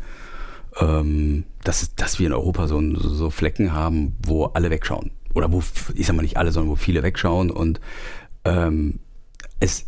ähm, 0.79 1.45
dass, 1.63 1.95
dass 1.95 2.19
wir 2.19 2.27
in 2.27 2.33
Europa 2.33 2.67
so, 2.67 2.81
so 2.97 3.29
Flecken 3.29 3.73
haben, 3.73 4.15
wo 4.25 4.45
alle 4.45 4.69
wegschauen. 4.69 5.11
Oder 5.33 5.51
wo, 5.51 5.63
ich 5.95 6.05
sag 6.05 6.15
mal 6.15 6.21
nicht 6.21 6.37
alle, 6.37 6.51
sondern 6.51 6.71
wo 6.71 6.75
viele 6.75 7.01
wegschauen 7.01 7.49
und 7.49 7.79
ähm, 8.45 8.99
es 9.59 9.85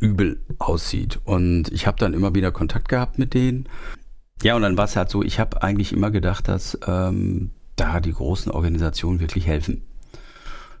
übel 0.00 0.40
aussieht. 0.58 1.20
Und 1.24 1.72
ich 1.72 1.86
habe 1.86 1.98
dann 1.98 2.12
immer 2.12 2.34
wieder 2.34 2.52
Kontakt 2.52 2.88
gehabt 2.88 3.18
mit 3.18 3.34
denen. 3.34 3.68
Ja, 4.42 4.56
und 4.56 4.62
dann 4.62 4.76
war 4.76 4.84
es 4.84 4.96
halt 4.96 5.08
so, 5.08 5.22
ich 5.22 5.38
habe 5.38 5.62
eigentlich 5.62 5.92
immer 5.92 6.10
gedacht, 6.10 6.48
dass 6.48 6.78
ähm, 6.86 7.50
da 7.76 8.00
die 8.00 8.12
großen 8.12 8.52
Organisationen 8.52 9.20
wirklich 9.20 9.46
helfen 9.46 9.82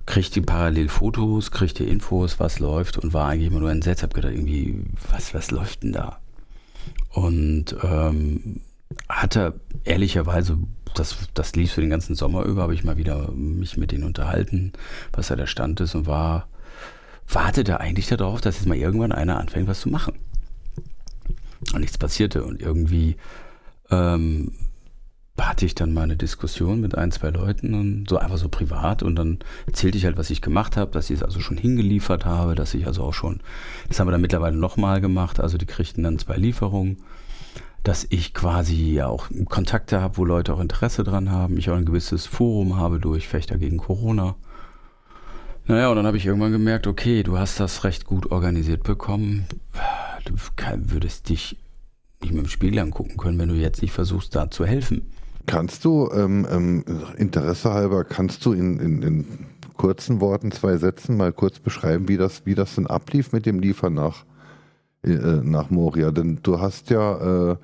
kriegt 0.06 0.34
die 0.34 0.40
parallel 0.40 0.88
Fotos, 0.88 1.50
kriegt 1.50 1.78
die 1.78 1.88
Infos, 1.88 2.38
was 2.38 2.58
läuft 2.58 2.98
und 2.98 3.14
war 3.14 3.28
eigentlich 3.28 3.50
immer 3.50 3.60
nur 3.60 3.70
entsetzt. 3.70 4.02
Hab 4.02 4.14
gedacht, 4.14 4.34
irgendwie, 4.34 4.84
was, 5.10 5.34
was 5.34 5.50
läuft 5.50 5.82
denn 5.82 5.92
da? 5.92 6.18
Und 7.10 7.76
ähm, 7.82 8.60
hatte 9.08 9.60
ehrlicherweise, 9.84 10.58
das, 10.94 11.16
das 11.34 11.56
lief 11.56 11.72
für 11.72 11.80
den 11.80 11.90
ganzen 11.90 12.14
Sommer 12.14 12.44
über, 12.44 12.62
habe 12.62 12.74
ich 12.74 12.84
mal 12.84 12.96
wieder 12.96 13.30
mich 13.32 13.76
mit 13.76 13.92
denen 13.92 14.04
unterhalten, 14.04 14.72
was 15.12 15.28
da 15.28 15.36
der 15.36 15.46
Stand 15.46 15.80
ist 15.80 15.94
und 15.94 16.06
war, 16.06 16.48
wartete 17.28 17.80
eigentlich 17.80 18.06
darauf, 18.06 18.40
dass 18.40 18.56
jetzt 18.56 18.66
mal 18.66 18.76
irgendwann 18.76 19.12
einer 19.12 19.38
anfängt, 19.38 19.68
was 19.68 19.80
zu 19.80 19.88
machen. 19.88 20.14
Und 21.72 21.80
nichts 21.80 21.96
passierte 21.96 22.44
und 22.44 22.60
irgendwie 22.60 23.16
ähm, 23.90 24.52
hatte 25.38 25.66
ich 25.66 25.74
dann 25.74 25.92
mal 25.92 26.02
eine 26.02 26.16
Diskussion 26.16 26.80
mit 26.80 26.96
ein, 26.96 27.10
zwei 27.10 27.30
Leuten 27.30 27.74
und 27.74 28.08
so 28.08 28.18
einfach 28.18 28.36
so 28.36 28.48
privat 28.48 29.02
und 29.02 29.16
dann 29.16 29.40
erzählte 29.66 29.98
ich 29.98 30.04
halt, 30.04 30.16
was 30.16 30.30
ich 30.30 30.40
gemacht 30.40 30.76
habe, 30.76 30.92
dass 30.92 31.10
ich 31.10 31.16
es 31.16 31.22
also 31.24 31.40
schon 31.40 31.56
hingeliefert 31.56 32.24
habe, 32.24 32.54
dass 32.54 32.72
ich 32.74 32.86
also 32.86 33.02
auch 33.02 33.14
schon, 33.14 33.40
das 33.88 33.98
haben 33.98 34.06
wir 34.06 34.12
dann 34.12 34.20
mittlerweile 34.20 34.56
nochmal 34.56 35.00
gemacht, 35.00 35.40
also 35.40 35.58
die 35.58 35.66
kriegten 35.66 36.04
dann 36.04 36.20
zwei 36.20 36.36
Lieferungen, 36.36 36.98
dass 37.82 38.06
ich 38.08 38.32
quasi 38.32 38.92
ja 38.92 39.08
auch 39.08 39.28
Kontakte 39.48 40.00
habe, 40.00 40.16
wo 40.18 40.24
Leute 40.24 40.54
auch 40.54 40.60
Interesse 40.60 41.02
dran 41.02 41.30
haben, 41.30 41.58
ich 41.58 41.68
auch 41.68 41.76
ein 41.76 41.84
gewisses 41.84 42.26
Forum 42.26 42.76
habe 42.76 43.00
durch 43.00 43.26
Fechter 43.26 43.58
gegen 43.58 43.76
Corona. 43.76 44.36
Naja, 45.66 45.88
und 45.88 45.96
dann 45.96 46.06
habe 46.06 46.16
ich 46.16 46.26
irgendwann 46.26 46.52
gemerkt, 46.52 46.86
okay, 46.86 47.22
du 47.22 47.38
hast 47.38 47.58
das 47.58 47.84
recht 47.84 48.04
gut 48.04 48.30
organisiert 48.30 48.84
bekommen, 48.84 49.46
du 50.24 50.34
würdest 50.92 51.28
dich 51.28 51.56
nicht 52.22 52.34
mit 52.34 52.44
dem 52.44 52.48
Spiegel 52.48 52.78
angucken 52.78 53.16
können, 53.16 53.38
wenn 53.38 53.48
du 53.48 53.54
jetzt 53.54 53.82
nicht 53.82 53.92
versuchst, 53.92 54.34
da 54.36 54.50
zu 54.50 54.64
helfen. 54.64 55.10
Kannst 55.46 55.84
du, 55.84 56.10
ähm, 56.14 56.46
ähm, 56.50 56.84
Interesse 57.18 57.72
halber, 57.72 58.04
kannst 58.04 58.44
du 58.46 58.52
in, 58.52 58.78
in, 58.78 59.02
in, 59.02 59.26
kurzen 59.76 60.20
Worten, 60.20 60.52
zwei 60.52 60.76
Sätzen 60.76 61.16
mal 61.16 61.32
kurz 61.32 61.58
beschreiben, 61.58 62.08
wie 62.08 62.16
das, 62.16 62.46
wie 62.46 62.54
das 62.54 62.76
denn 62.76 62.86
ablief 62.86 63.32
mit 63.32 63.44
dem 63.44 63.58
Liefern 63.58 63.94
nach, 63.94 64.24
äh, 65.02 65.10
nach 65.10 65.70
Moria? 65.70 66.12
Denn 66.12 66.38
du 66.42 66.60
hast 66.60 66.90
ja, 66.90 67.52
äh, 67.52 67.56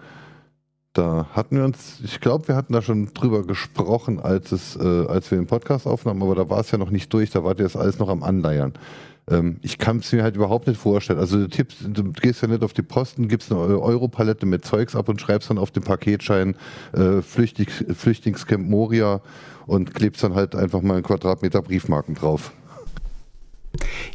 da 0.92 1.28
hatten 1.32 1.56
wir 1.56 1.64
uns, 1.64 2.00
ich 2.04 2.20
glaube, 2.20 2.48
wir 2.48 2.56
hatten 2.56 2.72
da 2.72 2.82
schon 2.82 3.14
drüber 3.14 3.46
gesprochen, 3.46 4.20
als, 4.20 4.52
es, 4.52 4.76
äh, 4.76 5.06
als 5.06 5.30
wir 5.30 5.38
den 5.38 5.46
Podcast 5.46 5.86
aufnahmen, 5.86 6.22
aber 6.22 6.34
da 6.34 6.50
war 6.50 6.60
es 6.60 6.70
ja 6.70 6.78
noch 6.78 6.90
nicht 6.90 7.12
durch, 7.14 7.30
da 7.30 7.44
war 7.44 7.54
das 7.54 7.76
alles 7.76 7.98
noch 7.98 8.08
am 8.08 8.22
Anleiern. 8.22 8.74
Ähm, 9.30 9.58
ich 9.62 9.78
kann 9.78 9.98
es 9.98 10.12
mir 10.12 10.22
halt 10.22 10.36
überhaupt 10.36 10.66
nicht 10.66 10.80
vorstellen. 10.80 11.18
Also 11.18 11.38
du, 11.38 11.48
tippst, 11.48 11.78
du 11.84 12.12
gehst 12.12 12.42
ja 12.42 12.48
nicht 12.48 12.62
auf 12.62 12.72
die 12.72 12.82
Posten, 12.82 13.28
gibst 13.28 13.52
eine 13.52 13.60
Europalette 13.60 14.44
mit 14.46 14.64
Zeugs 14.64 14.96
ab 14.96 15.08
und 15.08 15.20
schreibst 15.20 15.50
dann 15.50 15.58
auf 15.58 15.70
den 15.70 15.82
Paketschein 15.82 16.56
äh, 16.92 17.22
Flüchtlings, 17.22 17.84
Flüchtlingscamp 17.96 18.68
Moria 18.68 19.20
und 19.66 19.94
klebst 19.94 20.22
dann 20.24 20.34
halt 20.34 20.54
einfach 20.54 20.82
mal 20.82 20.94
einen 20.94 21.02
Quadratmeter 21.04 21.62
Briefmarken 21.62 22.14
drauf. 22.14 22.52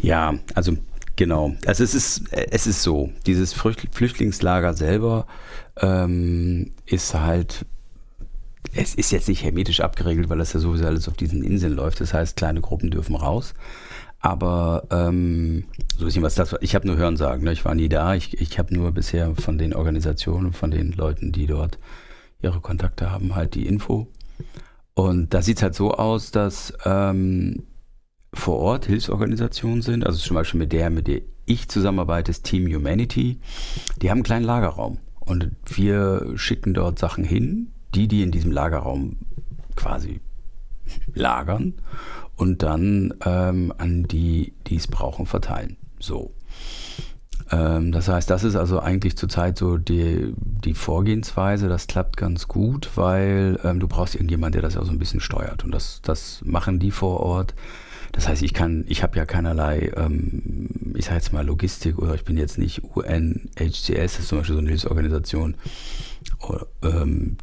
Ja, 0.02 0.36
also 0.54 0.74
genau. 1.16 1.56
Also 1.66 1.84
es 1.84 1.96
ist, 1.96 2.34
es 2.34 2.68
ist 2.68 2.84
so, 2.84 3.10
dieses 3.26 3.54
Flüchtlingslager 3.54 4.74
selber 4.74 5.28
ähm, 5.82 6.72
ist 6.86 7.14
halt 7.14 7.66
es 8.74 8.96
ist 8.96 9.12
jetzt 9.12 9.30
nicht 9.30 9.44
hermetisch 9.44 9.80
abgeregelt, 9.80 10.30
weil 10.30 10.38
das 10.38 10.54
ja 10.54 10.60
sowieso 10.60 10.86
alles 10.86 11.08
auf 11.08 11.16
diesen 11.16 11.44
Inseln 11.44 11.74
läuft. 11.74 12.02
Das 12.02 12.14
heißt, 12.14 12.36
kleine 12.36 12.62
Gruppen 12.62 12.92
dürfen 12.92 13.16
raus. 13.16 13.54
Aber 14.26 14.88
ähm, 14.90 15.66
so 16.00 16.08
ist 16.08 16.20
was 16.20 16.34
das. 16.34 16.56
Ich 16.62 16.74
habe 16.74 16.88
nur 16.88 16.98
Hören 16.98 17.16
sagen. 17.16 17.44
Ne? 17.44 17.52
Ich 17.52 17.64
war 17.64 17.76
nie 17.76 17.90
da. 17.90 18.16
Ich, 18.16 18.42
ich 18.42 18.58
habe 18.58 18.74
nur 18.74 18.92
bisher 18.92 19.36
von 19.36 19.60
den 19.60 19.76
Organisationen, 19.76 20.52
von 20.52 20.72
den 20.72 20.94
Leuten, 20.94 21.32
die 21.32 21.46
dort 21.46 21.78
ihre 22.42 22.60
Kontakte 22.60 23.12
haben, 23.12 23.36
halt 23.36 23.54
die 23.54 23.68
Info. 23.68 24.08
Und 24.96 25.36
da 25.36 25.44
sieht 25.44 25.58
es 25.58 25.64
halt 25.64 25.76
so 25.76 25.92
aus, 25.92 26.32
dass 26.32 26.74
ähm, 26.86 27.68
vor 28.34 28.58
Ort 28.58 28.88
Hilfsorganisationen 28.88 29.84
sind. 29.84 30.08
Also 30.08 30.18
zum 30.18 30.34
Beispiel 30.34 30.62
mit 30.62 30.74
der, 30.74 30.90
mit 30.90 31.06
der 31.06 31.22
ich 31.46 31.70
zusammenarbeite, 31.70 32.32
ist 32.32 32.46
Team 32.46 32.66
Humanity. 32.74 33.38
Die 34.02 34.10
haben 34.10 34.18
einen 34.18 34.24
kleinen 34.24 34.46
Lagerraum. 34.46 34.98
Und 35.20 35.52
wir 35.68 36.32
schicken 36.34 36.74
dort 36.74 36.98
Sachen 36.98 37.26
hin, 37.26 37.68
die, 37.94 38.08
die 38.08 38.24
in 38.24 38.32
diesem 38.32 38.52
Lagerraum 38.52 39.18
quasi 39.76 40.20
lagern 41.14 41.76
und 42.36 42.64
dann 42.64 43.14
ähm, 43.26 43.74
an 43.78 44.04
die, 44.04 44.54
die 44.68 44.76
es 44.76 44.88
brauchen, 44.88 45.26
verteilen. 45.26 45.78
So. 46.00 46.34
Ähm, 47.52 47.92
das 47.92 48.08
heißt, 48.08 48.30
das 48.30 48.44
ist 48.44 48.56
also 48.56 48.80
eigentlich 48.80 49.18
zurzeit 49.18 49.58
so 49.58 49.78
die, 49.78 50.34
die 50.36 50.74
Vorgehensweise. 50.74 51.70
Das 51.70 51.88
klappt 51.88 52.18
ganz 52.18 52.48
gut, 52.48 52.90
weil 52.96 53.60
ähm, 53.64 53.80
du 53.80 53.88
brauchst 53.88 54.16
irgendjemanden, 54.16 54.62
der 54.62 54.70
das 54.70 54.78
auch 54.78 54.86
so 54.86 54.92
ein 54.92 55.00
bisschen 55.00 55.20
steuert. 55.20 55.64
Und 55.64 55.72
das, 55.72 56.02
das 56.02 56.42
machen 56.44 56.80
die 56.80 56.92
vor 56.92 57.20
Ort. 57.20 57.54
Das 58.12 58.30
heißt, 58.30 58.44
ich 58.44 58.54
kann, 58.54 58.86
ich 58.88 59.04
habe 59.04 59.18
ja 59.18 59.26
keinerlei, 59.26 59.92
ähm, 59.98 60.70
ich 60.96 61.06
sage 61.06 61.18
jetzt 61.18 61.34
mal 61.34 61.46
Logistik 61.46 62.00
oder 62.00 62.16
ich 62.16 62.24
bin 62.24 62.38
jetzt 62.38 62.58
nicht 62.58 62.82
UNHCS, 62.84 64.14
das 64.14 64.20
ist 64.20 64.28
zum 64.30 64.38
Beispiel 64.38 64.56
so 64.56 64.62
eine 64.62 64.70
Hilfsorganisation, 64.70 65.56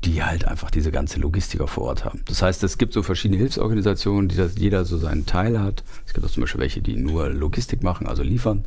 die 0.04 0.22
halt 0.22 0.44
einfach 0.46 0.70
diese 0.70 0.92
ganze 0.92 1.18
Logistiker 1.18 1.66
vor 1.66 1.84
Ort 1.84 2.04
haben. 2.04 2.20
Das 2.26 2.42
heißt, 2.42 2.62
es 2.62 2.78
gibt 2.78 2.92
so 2.92 3.02
verschiedene 3.02 3.38
Hilfsorganisationen, 3.38 4.28
die 4.28 4.36
das, 4.36 4.56
jeder 4.56 4.84
so 4.84 4.98
seinen 4.98 5.26
Teil 5.26 5.60
hat. 5.60 5.82
Es 6.06 6.12
gibt 6.12 6.24
auch 6.26 6.30
zum 6.30 6.42
Beispiel 6.42 6.60
welche, 6.60 6.82
die 6.82 6.96
nur 6.96 7.28
Logistik 7.30 7.82
machen, 7.82 8.06
also 8.06 8.22
liefern. 8.22 8.64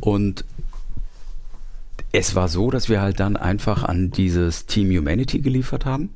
Und 0.00 0.44
es 2.10 2.34
war 2.34 2.48
so, 2.48 2.70
dass 2.70 2.88
wir 2.88 3.00
halt 3.00 3.20
dann 3.20 3.36
einfach 3.36 3.84
an 3.84 4.10
dieses 4.10 4.66
Team 4.66 4.88
Humanity 4.96 5.40
geliefert 5.40 5.84
haben. 5.84 6.10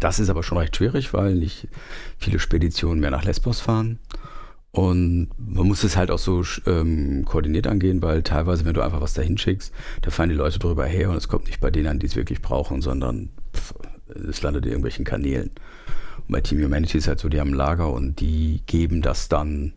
Das 0.00 0.18
ist 0.18 0.28
aber 0.28 0.42
schon 0.42 0.58
recht 0.58 0.76
schwierig, 0.76 1.14
weil 1.14 1.34
nicht 1.34 1.68
viele 2.18 2.38
Speditionen 2.38 3.00
mehr 3.00 3.10
nach 3.10 3.24
Lesbos 3.24 3.60
fahren. 3.60 3.98
Und 4.74 5.28
man 5.38 5.68
muss 5.68 5.84
es 5.84 5.96
halt 5.96 6.10
auch 6.10 6.18
so 6.18 6.42
ähm, 6.66 7.24
koordiniert 7.24 7.68
angehen, 7.68 8.02
weil 8.02 8.24
teilweise, 8.24 8.64
wenn 8.64 8.74
du 8.74 8.82
einfach 8.82 9.00
was 9.00 9.14
dahin 9.14 9.38
schickst, 9.38 9.72
da 10.02 10.10
fallen 10.10 10.30
die 10.30 10.34
Leute 10.34 10.58
drüber 10.58 10.84
her 10.84 11.10
und 11.10 11.16
es 11.16 11.28
kommt 11.28 11.46
nicht 11.46 11.60
bei 11.60 11.70
denen 11.70 11.86
an, 11.86 12.00
die 12.00 12.06
es 12.06 12.16
wirklich 12.16 12.42
brauchen, 12.42 12.82
sondern 12.82 13.28
pff, 13.54 13.74
es 14.28 14.42
landet 14.42 14.64
in 14.64 14.72
irgendwelchen 14.72 15.04
Kanälen. 15.04 15.50
Und 16.16 16.32
bei 16.32 16.40
Team 16.40 16.60
Humanity 16.60 16.98
ist 16.98 17.06
halt 17.06 17.20
so, 17.20 17.28
die 17.28 17.38
haben 17.38 17.50
ein 17.50 17.54
Lager 17.54 17.92
und 17.92 18.18
die 18.18 18.62
geben 18.66 19.00
das 19.00 19.28
dann 19.28 19.74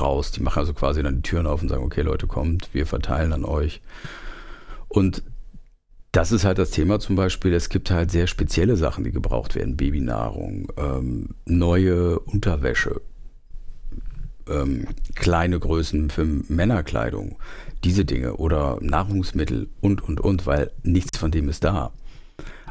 raus. 0.00 0.32
Die 0.32 0.42
machen 0.42 0.58
also 0.58 0.74
quasi 0.74 1.00
dann 1.00 1.22
die 1.22 1.30
Türen 1.30 1.46
auf 1.46 1.62
und 1.62 1.68
sagen, 1.68 1.84
okay 1.84 2.02
Leute, 2.02 2.26
kommt, 2.26 2.74
wir 2.74 2.86
verteilen 2.86 3.32
an 3.32 3.44
euch. 3.44 3.80
Und 4.88 5.22
das 6.10 6.32
ist 6.32 6.44
halt 6.44 6.58
das 6.58 6.72
Thema 6.72 6.98
zum 6.98 7.14
Beispiel. 7.14 7.54
Es 7.54 7.68
gibt 7.68 7.92
halt 7.92 8.10
sehr 8.10 8.26
spezielle 8.26 8.76
Sachen, 8.76 9.04
die 9.04 9.12
gebraucht 9.12 9.54
werden. 9.54 9.76
Babynahrung, 9.76 10.72
ähm, 10.76 11.36
neue 11.44 12.18
Unterwäsche, 12.18 13.00
ähm, 14.50 14.86
kleine 15.14 15.58
Größen 15.58 16.10
für 16.10 16.24
Männerkleidung, 16.24 17.36
diese 17.84 18.04
Dinge 18.04 18.36
oder 18.36 18.78
Nahrungsmittel 18.80 19.68
und, 19.80 20.02
und, 20.02 20.20
und, 20.20 20.46
weil 20.46 20.70
nichts 20.82 21.18
von 21.18 21.30
dem 21.30 21.48
ist 21.48 21.64
da. 21.64 21.92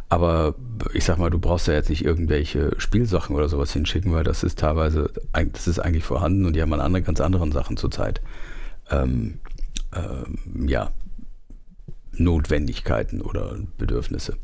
Aber 0.10 0.56
ich 0.94 1.06
sag 1.06 1.20
mal, 1.20 1.30
du 1.30 1.40
brauchst 1.40 1.68
ja 1.68 1.76
jetzt 1.76 1.90
nicht 1.90 2.04
irgendwelche 2.04 2.74
Spielsachen 2.80 3.36
oder 3.36 3.48
sowas 3.48 3.72
hinschicken, 3.72 4.12
weil 4.12 4.24
das 4.24 4.44
ist 4.44 4.58
teilweise, 4.58 5.12
das 5.34 5.68
ist 5.68 5.80
eigentlich 5.80 6.04
vorhanden 6.04 6.46
und 6.46 6.56
die 6.56 6.62
haben 6.62 6.74
an 6.74 6.82
anderen, 6.82 7.06
ganz 7.06 7.22
anderen 7.22 7.52
Sachen 7.52 7.78
zurzeit. 7.78 8.22
Ähm, 8.90 9.40
ähm, 9.96 10.68
ja, 10.68 10.92
Notwendigkeiten 12.14 13.22
oder 13.22 13.56
Bedürfnisse. 13.78 14.36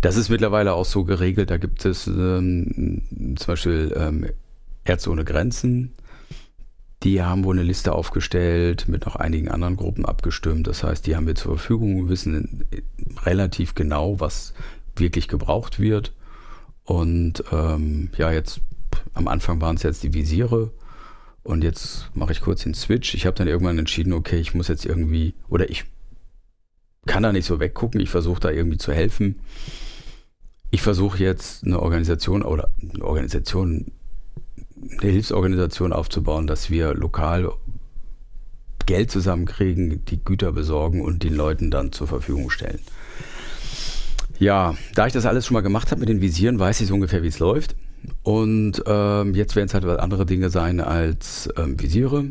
Das 0.00 0.16
ist 0.16 0.28
mittlerweile 0.28 0.74
auch 0.74 0.84
so 0.84 1.04
geregelt. 1.04 1.50
Da 1.50 1.56
gibt 1.56 1.84
es 1.84 2.06
ähm, 2.06 3.02
zum 3.36 3.46
Beispiel 3.46 3.92
ähm, 3.96 4.26
Ärzte 4.84 5.10
ohne 5.10 5.24
Grenzen. 5.24 5.94
Die 7.04 7.22
haben 7.22 7.44
wohl 7.44 7.56
eine 7.56 7.66
Liste 7.66 7.92
aufgestellt, 7.92 8.88
mit 8.88 9.06
noch 9.06 9.16
einigen 9.16 9.48
anderen 9.48 9.76
Gruppen 9.76 10.04
abgestimmt. 10.04 10.66
Das 10.66 10.82
heißt, 10.82 11.06
die 11.06 11.14
haben 11.14 11.26
wir 11.26 11.36
zur 11.36 11.56
Verfügung, 11.56 12.08
wissen 12.08 12.64
relativ 13.24 13.74
genau, 13.74 14.18
was 14.18 14.52
wirklich 14.96 15.28
gebraucht 15.28 15.78
wird. 15.78 16.12
Und 16.82 17.44
ähm, 17.52 18.10
ja, 18.16 18.32
jetzt 18.32 18.60
am 19.14 19.28
Anfang 19.28 19.60
waren 19.60 19.76
es 19.76 19.84
jetzt 19.84 20.02
die 20.02 20.14
Visiere. 20.14 20.72
Und 21.44 21.62
jetzt 21.62 22.10
mache 22.14 22.32
ich 22.32 22.40
kurz 22.40 22.64
den 22.64 22.74
Switch. 22.74 23.14
Ich 23.14 23.26
habe 23.26 23.36
dann 23.36 23.48
irgendwann 23.48 23.78
entschieden, 23.78 24.12
okay, 24.12 24.38
ich 24.38 24.54
muss 24.54 24.68
jetzt 24.68 24.84
irgendwie, 24.84 25.34
oder 25.48 25.70
ich 25.70 25.84
kann 27.06 27.22
da 27.22 27.32
nicht 27.32 27.46
so 27.46 27.60
weggucken. 27.60 28.00
Ich 28.00 28.10
versuche 28.10 28.40
da 28.40 28.50
irgendwie 28.50 28.76
zu 28.76 28.92
helfen. 28.92 29.40
Ich 30.70 30.82
versuche 30.82 31.22
jetzt 31.22 31.64
eine 31.64 31.80
Organisation 31.80 32.42
oder 32.42 32.70
eine 32.82 33.04
Organisation, 33.04 33.92
eine 35.00 35.10
Hilfsorganisation 35.10 35.92
aufzubauen, 35.92 36.46
dass 36.46 36.70
wir 36.70 36.94
lokal 36.94 37.50
Geld 38.86 39.10
zusammenkriegen, 39.10 40.04
die 40.06 40.24
Güter 40.24 40.52
besorgen 40.52 41.02
und 41.02 41.22
den 41.22 41.34
Leuten 41.34 41.70
dann 41.70 41.92
zur 41.92 42.06
Verfügung 42.06 42.48
stellen. 42.48 42.80
Ja, 44.38 44.76
da 44.94 45.06
ich 45.06 45.12
das 45.12 45.26
alles 45.26 45.46
schon 45.46 45.54
mal 45.54 45.60
gemacht 45.60 45.90
habe 45.90 46.00
mit 46.00 46.08
den 46.08 46.20
Visieren, 46.20 46.58
weiß 46.58 46.80
ich 46.80 46.86
so 46.86 46.94
ungefähr, 46.94 47.22
wie 47.22 47.28
es 47.28 47.38
läuft. 47.38 47.74
Und 48.22 48.82
ähm, 48.86 49.34
jetzt 49.34 49.56
werden 49.56 49.66
es 49.66 49.74
halt 49.74 49.84
andere 49.84 50.24
Dinge 50.24 50.50
sein 50.50 50.80
als 50.80 51.48
ähm, 51.56 51.78
Visiere. 51.80 52.26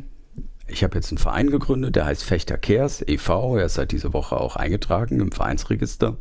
Ich 0.67 0.83
habe 0.83 0.95
jetzt 0.95 1.11
einen 1.11 1.17
Verein 1.17 1.49
gegründet, 1.49 1.95
der 1.95 2.05
heißt 2.05 2.23
Fechter 2.23 2.57
Cares 2.57 3.03
e.V. 3.05 3.57
Er 3.57 3.65
ist 3.65 3.75
seit 3.75 3.91
dieser 3.91 4.13
Woche 4.13 4.37
auch 4.37 4.55
eingetragen 4.55 5.19
im 5.19 5.31
Vereinsregister. 5.31 6.17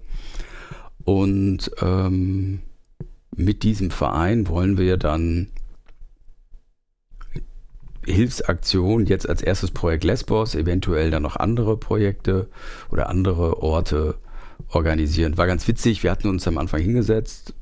Und 1.05 1.71
ähm, 1.81 2.61
mit 3.35 3.63
diesem 3.63 3.91
Verein 3.91 4.49
wollen 4.49 4.79
wir 4.79 4.97
dann 4.97 5.49
Hilfsaktionen, 8.07 9.07
jetzt 9.07 9.29
als 9.29 9.43
erstes 9.43 9.71
Projekt 9.71 10.05
Lesbos, 10.05 10.55
eventuell 10.55 11.11
dann 11.11 11.23
noch 11.23 11.37
andere 11.37 11.77
Projekte 11.77 12.49
oder 12.91 13.09
andere 13.09 13.63
Orte 13.63 14.15
organisieren. 14.69 15.37
War 15.37 15.47
ganz 15.47 15.67
witzig, 15.69 16.03
wir 16.03 16.11
hatten 16.11 16.29
uns 16.29 16.47
am 16.49 16.59
Anfang 16.59 16.81
hingesetzt, 16.81 17.55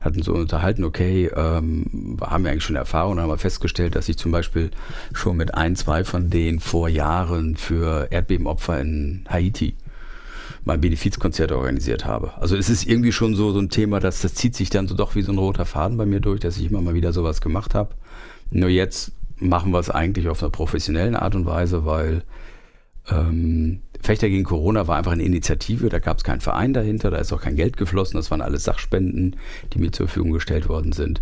hatten 0.00 0.22
so 0.22 0.34
unterhalten, 0.34 0.84
okay, 0.84 1.30
ähm, 1.34 2.18
haben 2.20 2.44
wir 2.44 2.50
eigentlich 2.50 2.64
schon 2.64 2.76
Erfahrung, 2.76 3.18
haben 3.18 3.28
wir 3.28 3.38
festgestellt, 3.38 3.96
dass 3.96 4.08
ich 4.08 4.16
zum 4.16 4.32
Beispiel 4.32 4.70
schon 5.12 5.36
mit 5.36 5.54
ein, 5.54 5.76
zwei 5.76 6.04
von 6.04 6.30
denen 6.30 6.60
vor 6.60 6.88
Jahren 6.88 7.56
für 7.56 8.08
Erdbebenopfer 8.10 8.80
in 8.80 9.24
Haiti 9.28 9.74
mein 10.64 10.80
Benefizkonzert 10.80 11.52
organisiert 11.52 12.04
habe. 12.04 12.36
Also 12.40 12.56
es 12.56 12.68
ist 12.68 12.86
irgendwie 12.86 13.12
schon 13.12 13.36
so, 13.36 13.52
so 13.52 13.60
ein 13.60 13.70
Thema, 13.70 14.00
dass 14.00 14.20
das 14.20 14.34
zieht 14.34 14.56
sich 14.56 14.68
dann 14.68 14.88
so 14.88 14.96
doch 14.96 15.14
wie 15.14 15.22
so 15.22 15.32
ein 15.32 15.38
roter 15.38 15.64
Faden 15.64 15.96
bei 15.96 16.06
mir 16.06 16.20
durch, 16.20 16.40
dass 16.40 16.58
ich 16.58 16.68
immer 16.68 16.82
mal 16.82 16.94
wieder 16.94 17.12
sowas 17.12 17.40
gemacht 17.40 17.74
habe. 17.74 17.94
Nur 18.50 18.68
jetzt 18.68 19.12
machen 19.38 19.72
wir 19.72 19.78
es 19.78 19.90
eigentlich 19.90 20.28
auf 20.28 20.42
einer 20.42 20.50
professionellen 20.50 21.16
Art 21.16 21.34
und 21.34 21.46
Weise, 21.46 21.84
weil 21.84 22.22
ähm, 23.10 23.82
Fechter 24.00 24.28
gegen 24.28 24.44
Corona 24.44 24.86
war 24.86 24.96
einfach 24.96 25.12
eine 25.12 25.22
Initiative, 25.22 25.88
da 25.88 25.98
gab 25.98 26.18
es 26.18 26.24
keinen 26.24 26.40
Verein 26.40 26.72
dahinter, 26.72 27.10
da 27.10 27.18
ist 27.18 27.32
auch 27.32 27.40
kein 27.40 27.56
Geld 27.56 27.76
geflossen, 27.76 28.16
das 28.16 28.30
waren 28.30 28.40
alles 28.40 28.64
Sachspenden, 28.64 29.36
die 29.72 29.78
mir 29.78 29.92
zur 29.92 30.08
Verfügung 30.08 30.32
gestellt 30.32 30.68
worden 30.68 30.92
sind. 30.92 31.20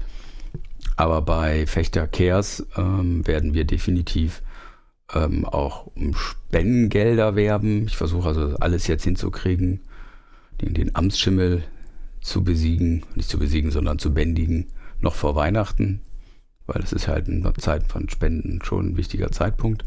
Aber 0.97 1.23
bei 1.23 1.67
Fechter 1.67 2.07
Cares 2.07 2.67
ähm, 2.77 3.27
werden 3.27 3.55
wir 3.55 3.65
definitiv 3.65 4.43
ähm, 5.13 5.45
auch 5.45 5.87
um 5.95 6.15
Spendengelder 6.15 7.37
werben. 7.37 7.87
Ich 7.87 7.97
versuche 7.97 8.29
also 8.29 8.57
alles 8.59 8.87
jetzt 8.87 9.05
hinzukriegen, 9.05 9.81
den, 10.61 10.75
den 10.75 10.95
Amtsschimmel 10.95 11.65
zu 12.21 12.45
besiegen, 12.45 13.05
nicht 13.15 13.29
zu 13.29 13.39
besiegen, 13.39 13.71
sondern 13.71 13.99
zu 13.99 14.15
bändigen, 14.15 14.69
noch 15.01 15.15
vor 15.15 15.35
Weihnachten, 15.35 16.01
weil 16.67 16.83
es 16.83 16.93
ist 16.93 17.09
halt 17.09 17.29
in 17.29 17.43
der 17.43 17.55
Zeit 17.55 17.85
von 17.85 18.09
Spenden 18.09 18.61
schon 18.63 18.91
ein 18.91 18.97
wichtiger 18.97 19.31
Zeitpunkt. 19.31 19.85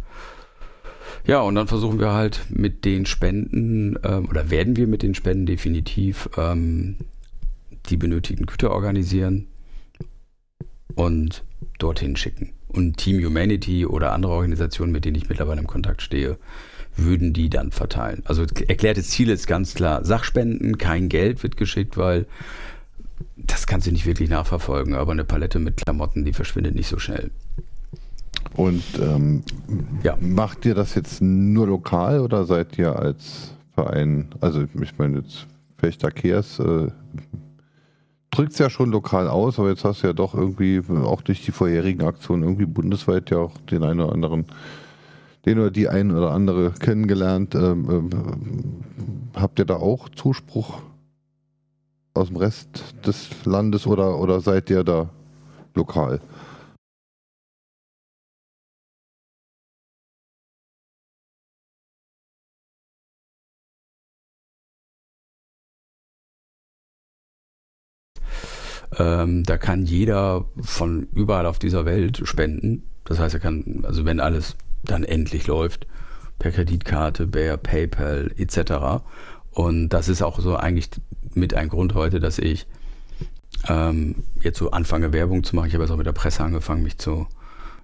Ja, 1.25 1.41
und 1.41 1.55
dann 1.55 1.67
versuchen 1.67 1.99
wir 1.99 2.11
halt 2.11 2.45
mit 2.49 2.85
den 2.85 3.05
Spenden, 3.05 3.97
ähm, 4.03 4.27
oder 4.29 4.49
werden 4.49 4.75
wir 4.75 4.87
mit 4.87 5.03
den 5.03 5.15
Spenden 5.15 5.45
definitiv 5.45 6.29
ähm, 6.37 6.97
die 7.89 7.97
benötigten 7.97 8.45
Güter 8.45 8.71
organisieren 8.71 9.47
und 10.95 11.43
dorthin 11.79 12.15
schicken. 12.15 12.53
Und 12.67 12.97
Team 12.97 13.23
Humanity 13.23 13.85
oder 13.85 14.11
andere 14.11 14.33
Organisationen, 14.33 14.91
mit 14.91 15.05
denen 15.05 15.15
ich 15.15 15.29
mittlerweile 15.29 15.61
im 15.61 15.67
Kontakt 15.67 16.01
stehe, 16.01 16.37
würden 16.97 17.33
die 17.33 17.49
dann 17.49 17.71
verteilen. 17.71 18.23
Also 18.25 18.45
erklärtes 18.67 19.09
Ziel 19.09 19.29
ist 19.29 19.47
ganz 19.47 19.73
klar, 19.73 20.03
Sachspenden, 20.03 20.77
kein 20.77 21.09
Geld 21.09 21.43
wird 21.43 21.55
geschickt, 21.55 21.97
weil 21.97 22.25
das 23.35 23.67
kannst 23.67 23.87
du 23.87 23.91
nicht 23.91 24.05
wirklich 24.05 24.29
nachverfolgen, 24.29 24.95
aber 24.95 25.11
eine 25.11 25.23
Palette 25.23 25.59
mit 25.59 25.77
Klamotten, 25.77 26.25
die 26.25 26.33
verschwindet 26.33 26.75
nicht 26.75 26.87
so 26.87 26.99
schnell. 26.99 27.31
Und 28.55 28.83
ähm, 28.99 29.43
ja. 30.03 30.17
macht 30.19 30.65
ihr 30.65 30.75
das 30.75 30.95
jetzt 30.95 31.21
nur 31.21 31.67
lokal 31.67 32.21
oder 32.21 32.45
seid 32.45 32.77
ihr 32.77 32.95
als 32.95 33.53
Verein, 33.73 34.29
also 34.41 34.65
ich 34.81 34.97
meine 34.97 35.19
jetzt 35.19 35.47
Fechter 35.77 36.11
Kehrs, 36.11 36.59
äh, 36.59 36.87
drückt 38.31 38.53
es 38.53 38.59
ja 38.59 38.69
schon 38.69 38.91
lokal 38.91 39.27
aus, 39.27 39.59
aber 39.59 39.69
jetzt 39.69 39.83
hast 39.83 40.03
du 40.03 40.07
ja 40.07 40.13
doch 40.13 40.33
irgendwie 40.33 40.81
auch 41.03 41.21
durch 41.21 41.43
die 41.45 41.51
vorherigen 41.51 42.03
Aktionen 42.03 42.43
irgendwie 42.43 42.65
bundesweit 42.65 43.29
ja 43.29 43.37
auch 43.37 43.57
den 43.69 43.83
einen 43.83 43.99
oder 43.99 44.13
anderen, 44.13 44.45
den 45.45 45.59
oder 45.59 45.71
die 45.71 45.87
ein 45.87 46.11
oder 46.11 46.31
andere 46.31 46.71
kennengelernt. 46.71 47.55
Ähm, 47.55 47.87
ähm, 47.89 48.09
habt 49.35 49.59
ihr 49.59 49.65
da 49.65 49.75
auch 49.75 50.09
Zuspruch 50.09 50.81
aus 52.17 52.27
dem 52.27 52.37
Rest 52.37 52.83
des 53.05 53.29
Landes 53.45 53.87
oder, 53.87 54.19
oder 54.19 54.41
seid 54.41 54.69
ihr 54.69 54.83
da 54.83 55.09
lokal? 55.75 56.19
Ähm, 68.97 69.43
da 69.43 69.57
kann 69.57 69.85
jeder 69.85 70.45
von 70.61 71.07
überall 71.13 71.45
auf 71.45 71.59
dieser 71.59 71.85
Welt 71.85 72.21
spenden. 72.23 72.83
Das 73.05 73.19
heißt, 73.19 73.35
er 73.35 73.39
kann, 73.39 73.83
also 73.83 74.05
wenn 74.05 74.19
alles 74.19 74.55
dann 74.83 75.03
endlich 75.03 75.47
läuft, 75.47 75.87
per 76.39 76.51
Kreditkarte, 76.51 77.27
per 77.27 77.57
PayPal 77.57 78.31
etc. 78.37 79.03
Und 79.57 79.89
das 79.89 80.07
ist 80.07 80.21
auch 80.21 80.39
so 80.39 80.55
eigentlich 80.55 80.87
mit 81.33 81.55
ein 81.55 81.69
Grund 81.69 81.95
heute, 81.95 82.19
dass 82.19 82.37
ich 82.37 82.67
ähm, 83.67 84.17
jetzt 84.39 84.59
so 84.59 84.69
anfange, 84.69 85.13
Werbung 85.13 85.43
zu 85.43 85.55
machen. 85.55 85.67
Ich 85.67 85.73
habe 85.73 85.83
jetzt 85.83 85.89
auch 85.89 85.97
mit 85.97 86.05
der 86.05 86.11
Presse 86.11 86.43
angefangen, 86.43 86.83
mich 86.83 86.99
zu 86.99 87.25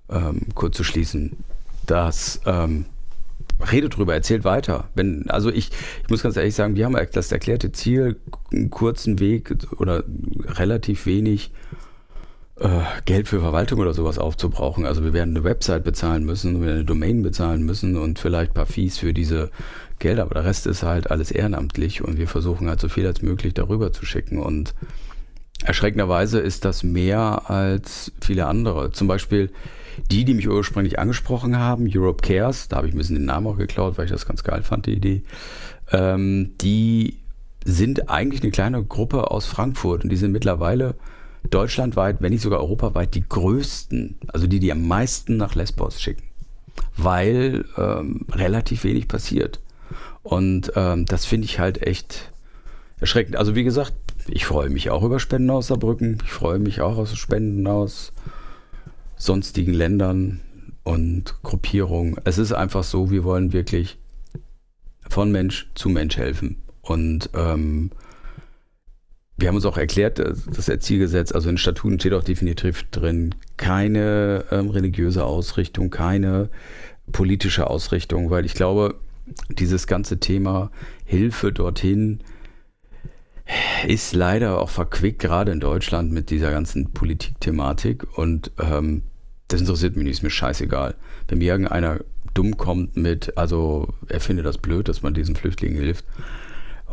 ähm, 0.07 0.41
kurz 0.53 0.77
zu 0.77 0.83
schließen, 0.83 1.35
dass 1.87 2.41
ähm, 2.45 2.85
redet 3.71 3.97
drüber, 3.97 4.13
erzählt 4.13 4.43
weiter. 4.43 4.87
Wenn, 4.93 5.27
also 5.31 5.49
ich, 5.49 5.71
ich 6.03 6.09
muss 6.11 6.21
ganz 6.21 6.37
ehrlich 6.37 6.53
sagen, 6.53 6.75
wir 6.75 6.85
haben 6.85 6.95
das 7.11 7.31
erklärte 7.31 7.71
Ziel, 7.71 8.17
einen 8.51 8.69
kurzen 8.69 9.19
Weg 9.19 9.55
oder 9.79 10.03
relativ 10.45 11.07
wenig 11.07 11.51
Geld 13.05 13.27
für 13.27 13.39
Verwaltung 13.39 13.79
oder 13.79 13.93
sowas 13.95 14.19
aufzubrauchen. 14.19 14.85
Also 14.85 15.03
wir 15.03 15.11
werden 15.11 15.35
eine 15.35 15.43
Website 15.43 15.83
bezahlen 15.83 16.23
müssen, 16.23 16.59
wir 16.59 16.67
werden 16.67 16.75
eine 16.77 16.85
Domain 16.85 17.23
bezahlen 17.23 17.63
müssen 17.63 17.97
und 17.97 18.19
vielleicht 18.19 18.51
ein 18.51 18.53
paar 18.53 18.67
Fees 18.67 18.99
für 18.99 19.11
diese 19.11 19.49
Gelder, 19.97 20.23
aber 20.23 20.35
der 20.35 20.45
Rest 20.45 20.67
ist 20.67 20.83
halt 20.83 21.09
alles 21.09 21.31
ehrenamtlich 21.31 22.03
und 22.03 22.17
wir 22.17 22.27
versuchen 22.27 22.69
halt 22.69 22.79
so 22.79 22.89
viel 22.89 23.07
als 23.07 23.23
möglich 23.23 23.55
darüber 23.55 23.91
zu 23.91 24.05
schicken 24.05 24.37
und 24.37 24.75
erschreckenderweise 25.65 26.39
ist 26.39 26.63
das 26.63 26.83
mehr 26.83 27.49
als 27.49 28.11
viele 28.21 28.45
andere. 28.45 28.91
Zum 28.91 29.07
Beispiel 29.07 29.49
die, 30.11 30.25
die 30.25 30.33
mich 30.33 30.47
ursprünglich 30.47 30.99
angesprochen 30.99 31.57
haben, 31.57 31.89
Europe 31.91 32.21
Cares, 32.21 32.67
da 32.67 32.77
habe 32.77 32.87
ich 32.87 32.93
ein 32.93 32.97
bisschen 32.97 33.15
den 33.15 33.25
Namen 33.25 33.47
auch 33.47 33.57
geklaut, 33.57 33.97
weil 33.97 34.05
ich 34.05 34.11
das 34.11 34.25
ganz 34.25 34.43
geil 34.43 34.61
fand, 34.61 34.85
die 34.85 34.93
Idee, 34.93 35.23
ähm, 35.91 36.51
die 36.61 37.19
sind 37.65 38.09
eigentlich 38.09 38.41
eine 38.41 38.51
kleine 38.51 38.83
Gruppe 38.83 39.31
aus 39.31 39.45
Frankfurt 39.45 40.03
und 40.03 40.09
die 40.09 40.17
sind 40.17 40.31
mittlerweile 40.31 40.95
deutschlandweit, 41.49 42.21
wenn 42.21 42.31
nicht 42.31 42.41
sogar 42.41 42.59
europaweit, 42.59 43.15
die 43.15 43.27
größten, 43.27 44.17
also 44.27 44.47
die, 44.47 44.59
die 44.59 44.71
am 44.71 44.87
meisten 44.87 45.37
nach 45.37 45.55
Lesbos 45.55 46.01
schicken, 46.01 46.23
weil 46.97 47.65
ähm, 47.77 48.25
relativ 48.31 48.83
wenig 48.83 49.07
passiert. 49.07 49.59
Und 50.23 50.71
ähm, 50.75 51.05
das 51.05 51.25
finde 51.25 51.45
ich 51.45 51.59
halt 51.59 51.81
echt 51.81 52.31
erschreckend. 52.99 53.35
Also 53.35 53.55
wie 53.55 53.63
gesagt, 53.63 53.93
ich 54.27 54.45
freue 54.45 54.69
mich 54.69 54.89
auch 54.89 55.03
über 55.03 55.19
Spenden 55.19 55.49
aus 55.49 55.67
Saarbrücken. 55.67 56.19
Ich 56.23 56.31
freue 56.31 56.59
mich 56.59 56.81
auch 56.81 56.97
aus 56.97 57.15
Spenden 57.17 57.67
aus 57.67 58.13
sonstigen 59.17 59.73
Ländern 59.73 60.39
und 60.83 61.41
Gruppierungen. 61.43 62.15
Es 62.23 62.37
ist 62.37 62.53
einfach 62.53 62.83
so, 62.83 63.11
wir 63.11 63.23
wollen 63.23 63.53
wirklich 63.53 63.97
von 65.09 65.31
Mensch 65.31 65.69
zu 65.75 65.89
Mensch 65.89 66.17
helfen. 66.17 66.61
Und 66.81 67.29
ähm, 67.33 67.91
wir 69.37 69.47
haben 69.47 69.55
uns 69.55 69.65
auch 69.65 69.77
erklärt, 69.77 70.19
das 70.19 70.69
Erzielgesetz, 70.69 71.31
also 71.31 71.49
in 71.49 71.57
Statuten 71.57 71.99
steht 71.99 72.13
auch 72.13 72.23
definitiv 72.23 72.83
drin, 72.91 73.33
keine 73.57 74.45
ähm, 74.51 74.69
religiöse 74.69 75.25
Ausrichtung, 75.25 75.89
keine 75.89 76.49
politische 77.11 77.67
Ausrichtung, 77.67 78.29
weil 78.29 78.45
ich 78.45 78.53
glaube, 78.53 78.95
dieses 79.49 79.87
ganze 79.87 80.19
Thema 80.19 80.71
Hilfe 81.05 81.51
dorthin 81.51 82.19
ist 83.87 84.13
leider 84.13 84.61
auch 84.61 84.69
verquickt, 84.69 85.19
gerade 85.19 85.51
in 85.51 85.59
Deutschland 85.59 86.11
mit 86.11 86.29
dieser 86.29 86.51
ganzen 86.51 86.91
Politikthematik. 86.91 88.17
Und 88.17 88.51
ähm, 88.59 89.03
das 89.47 89.61
interessiert 89.61 89.95
mich 89.95 90.05
nicht, 90.05 90.13
ist 90.13 90.23
mir 90.23 90.29
scheißegal. 90.29 90.95
Wenn 91.27 91.39
mir 91.39 91.51
irgendeiner 91.51 91.99
dumm 92.33 92.57
kommt 92.57 92.95
mit, 92.95 93.37
also 93.37 93.93
er 94.07 94.19
findet 94.19 94.45
das 94.45 94.57
blöd, 94.57 94.87
dass 94.87 95.01
man 95.01 95.13
diesen 95.13 95.35
Flüchtlingen 95.35 95.77
hilft, 95.77 96.05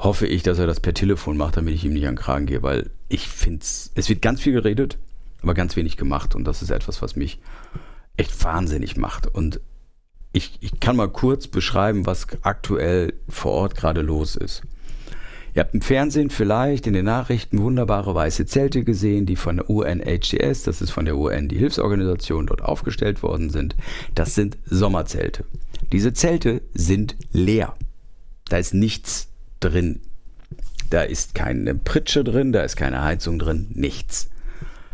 hoffe 0.02 0.26
ich, 0.26 0.42
dass 0.42 0.58
er 0.58 0.66
das 0.66 0.80
per 0.80 0.94
Telefon 0.94 1.36
macht, 1.36 1.56
damit 1.56 1.74
ich 1.74 1.84
ihm 1.84 1.92
nicht 1.92 2.06
an 2.06 2.14
den 2.14 2.20
Kragen 2.20 2.46
gehe, 2.46 2.62
weil 2.62 2.90
ich 3.08 3.28
finde 3.28 3.60
es, 3.60 3.90
es 3.94 4.08
wird 4.08 4.22
ganz 4.22 4.40
viel 4.40 4.54
geredet, 4.54 4.98
aber 5.42 5.54
ganz 5.54 5.76
wenig 5.76 5.96
gemacht 5.96 6.34
und 6.34 6.44
das 6.44 6.62
ist 6.62 6.70
etwas, 6.70 7.02
was 7.02 7.16
mich 7.16 7.40
echt 8.16 8.42
wahnsinnig 8.42 8.96
macht. 8.96 9.26
Und 9.26 9.60
ich, 10.32 10.58
ich 10.60 10.80
kann 10.80 10.96
mal 10.96 11.08
kurz 11.08 11.48
beschreiben, 11.48 12.06
was 12.06 12.26
aktuell 12.42 13.12
vor 13.28 13.52
Ort 13.52 13.76
gerade 13.76 14.00
los 14.00 14.36
ist. 14.36 14.62
Ihr 15.54 15.62
habt 15.62 15.74
im 15.74 15.82
Fernsehen 15.82 16.30
vielleicht 16.30 16.86
in 16.86 16.92
den 16.92 17.04
Nachrichten 17.04 17.60
wunderbare 17.60 18.14
weiße 18.14 18.46
Zelte 18.46 18.84
gesehen, 18.84 19.26
die 19.26 19.34
von 19.34 19.56
der 19.56 19.68
UNHCS, 19.68 20.62
das 20.62 20.80
ist 20.80 20.90
von 20.90 21.04
der 21.04 21.16
UN 21.16 21.48
die 21.48 21.58
Hilfsorganisation, 21.58 22.46
dort 22.46 22.62
aufgestellt 22.62 23.22
worden 23.24 23.50
sind. 23.50 23.74
Das 24.14 24.36
sind 24.36 24.58
Sommerzelte. 24.64 25.44
Diese 25.92 26.12
Zelte 26.12 26.62
sind 26.72 27.16
leer. 27.32 27.74
Da 28.48 28.58
ist 28.58 28.74
nichts 28.74 29.29
drin. 29.60 30.00
Da 30.90 31.02
ist 31.02 31.34
keine 31.34 31.74
Pritsche 31.74 32.24
drin, 32.24 32.52
da 32.52 32.62
ist 32.62 32.76
keine 32.76 33.02
Heizung 33.02 33.38
drin, 33.38 33.68
nichts. 33.74 34.28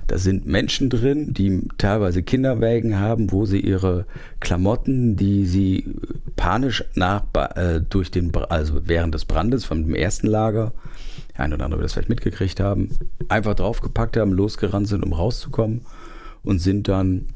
Da 0.09 0.19
sind 0.19 0.47
Menschen 0.47 0.89
drin, 0.89 1.35
die 1.35 1.63
teilweise 1.79 2.23
Kinderwägen 2.23 3.01
haben, 3.01 3.33
wo 3.33 3.45
sie 3.45 3.59
ihre 3.59 4.07
Klamotten, 4.39 5.17
die 5.17 5.47
sie 5.47 5.95
panisch 6.37 6.85
nach, 6.95 7.25
äh, 7.57 7.81
durch 7.81 8.11
den, 8.13 8.33
also 8.49 8.83
während 8.85 9.15
des 9.15 9.25
Brandes 9.25 9.65
vom 9.65 9.85
dem 9.85 9.95
ersten 9.97 10.29
Lager, 10.29 10.73
ein 11.35 11.53
oder 11.53 11.65
andere 11.65 11.81
wird 11.81 11.87
das 11.87 11.95
vielleicht 11.95 12.09
mitgekriegt 12.09 12.61
haben, 12.61 12.91
einfach 13.29 13.55
draufgepackt 13.55 14.17
haben, 14.17 14.33
losgerannt 14.33 14.87
sind, 14.87 15.05
um 15.05 15.13
rauszukommen 15.13 15.81
und 16.45 16.61
sind 16.61 16.87
dann 16.89 17.27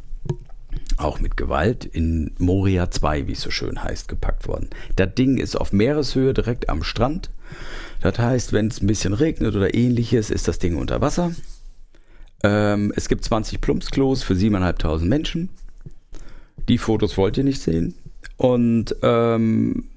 auch 0.96 1.20
mit 1.20 1.36
Gewalt 1.36 1.84
in 1.84 2.32
Moria 2.38 2.90
2, 2.90 3.26
wie 3.26 3.32
es 3.32 3.40
so 3.40 3.50
schön 3.50 3.82
heißt, 3.82 4.08
gepackt 4.08 4.46
worden. 4.46 4.70
Das 4.96 5.14
Ding 5.14 5.38
ist 5.38 5.56
auf 5.56 5.72
Meereshöhe 5.72 6.34
direkt 6.34 6.68
am 6.68 6.82
Strand. 6.82 7.30
Das 8.00 8.18
heißt, 8.18 8.52
wenn 8.52 8.68
es 8.68 8.80
ein 8.80 8.86
bisschen 8.86 9.12
regnet 9.12 9.54
oder 9.54 9.74
ähnliches, 9.74 10.30
ist 10.30 10.48
das 10.48 10.58
Ding 10.58 10.76
unter 10.76 11.00
Wasser. 11.00 11.32
Ähm, 12.42 12.92
es 12.96 13.08
gibt 13.08 13.24
20 13.24 13.60
Plumpsklos 13.60 14.22
für 14.22 14.34
7.500 14.34 15.04
Menschen. 15.04 15.50
Die 16.68 16.78
Fotos 16.78 17.16
wollt 17.16 17.36
ihr 17.36 17.44
nicht 17.44 17.60
sehen. 17.60 17.94
Und 18.36 18.96
ähm, 19.02 19.88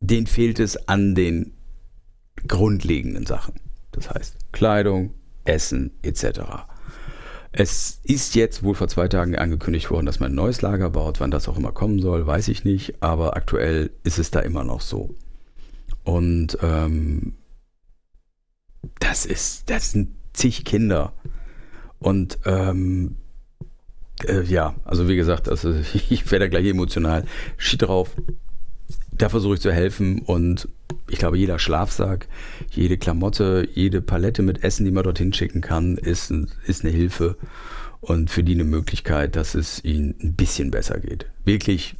denen 0.00 0.26
fehlt 0.26 0.60
es 0.60 0.88
an 0.88 1.14
den 1.14 1.52
grundlegenden 2.46 3.26
Sachen. 3.26 3.54
Das 3.92 4.10
heißt 4.10 4.36
Kleidung, 4.52 5.14
Essen 5.44 5.92
etc. 6.02 6.40
Es 7.56 8.00
ist 8.02 8.34
jetzt 8.34 8.64
wohl 8.64 8.74
vor 8.74 8.88
zwei 8.88 9.06
Tagen 9.06 9.36
angekündigt 9.36 9.88
worden, 9.88 10.06
dass 10.06 10.18
man 10.18 10.32
ein 10.32 10.34
neues 10.34 10.60
Lager 10.60 10.90
baut. 10.90 11.20
Wann 11.20 11.30
das 11.30 11.48
auch 11.48 11.56
immer 11.56 11.70
kommen 11.70 12.00
soll, 12.00 12.26
weiß 12.26 12.48
ich 12.48 12.64
nicht. 12.64 13.00
Aber 13.00 13.36
aktuell 13.36 13.90
ist 14.02 14.18
es 14.18 14.32
da 14.32 14.40
immer 14.40 14.64
noch 14.64 14.80
so. 14.80 15.14
Und 16.02 16.58
ähm, 16.62 17.34
das 18.98 19.24
ist, 19.24 19.70
das 19.70 19.92
sind 19.92 20.16
zig 20.32 20.64
Kinder. 20.64 21.12
Und 22.00 22.40
ähm, 22.44 23.18
äh, 24.26 24.42
ja, 24.42 24.74
also 24.84 25.06
wie 25.06 25.14
gesagt, 25.14 25.48
also 25.48 25.72
ich 26.10 26.28
werde 26.32 26.50
gleich 26.50 26.66
emotional. 26.66 27.24
Schied 27.56 27.82
drauf. 27.82 28.16
Da 29.16 29.28
versuche 29.28 29.54
ich 29.54 29.60
zu 29.60 29.72
helfen 29.72 30.20
und 30.20 30.68
ich 31.08 31.18
glaube, 31.18 31.38
jeder 31.38 31.58
Schlafsack, 31.58 32.28
jede 32.70 32.98
Klamotte, 32.98 33.68
jede 33.72 34.00
Palette 34.00 34.42
mit 34.42 34.64
Essen, 34.64 34.84
die 34.84 34.90
man 34.90 35.04
dorthin 35.04 35.32
schicken 35.32 35.60
kann, 35.60 35.96
ist, 35.96 36.32
ist 36.66 36.84
eine 36.84 36.92
Hilfe 36.92 37.36
und 38.00 38.30
für 38.30 38.42
die 38.42 38.54
eine 38.54 38.64
Möglichkeit, 38.64 39.36
dass 39.36 39.54
es 39.54 39.84
ihnen 39.84 40.14
ein 40.22 40.34
bisschen 40.34 40.70
besser 40.70 40.98
geht. 40.98 41.26
Wirklich 41.44 41.96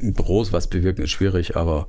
groß 0.00 0.52
was 0.52 0.68
bewirken 0.68 1.02
ist 1.02 1.10
schwierig, 1.10 1.56
aber 1.56 1.88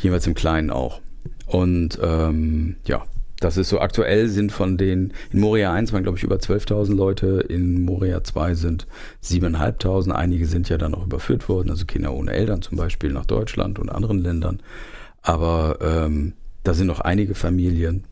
jeweils 0.00 0.26
im 0.26 0.34
Kleinen 0.34 0.70
auch. 0.70 1.00
Und 1.46 1.98
ähm, 2.02 2.76
ja, 2.84 3.04
das 3.42 3.56
ist 3.56 3.68
so 3.68 3.80
aktuell 3.80 4.28
sind 4.28 4.52
von 4.52 4.76
den, 4.76 5.12
in 5.32 5.40
Moria 5.40 5.72
1 5.72 5.92
waren 5.92 6.02
glaube 6.02 6.18
ich 6.18 6.24
über 6.24 6.36
12.000 6.36 6.94
Leute, 6.94 7.44
in 7.48 7.84
Moria 7.84 8.22
2 8.22 8.54
sind 8.54 8.86
7.500, 9.22 10.10
einige 10.10 10.46
sind 10.46 10.68
ja 10.68 10.78
dann 10.78 10.94
auch 10.94 11.06
überführt 11.06 11.48
worden, 11.48 11.70
also 11.70 11.84
Kinder 11.84 12.12
ohne 12.14 12.32
Eltern 12.32 12.62
zum 12.62 12.76
Beispiel 12.76 13.12
nach 13.12 13.26
Deutschland 13.26 13.78
und 13.78 13.90
anderen 13.90 14.18
Ländern. 14.18 14.60
Aber 15.22 15.78
ähm, 15.80 16.34
da 16.64 16.74
sind 16.74 16.86
noch 16.86 17.00
einige 17.00 17.34
Familien, 17.34 18.04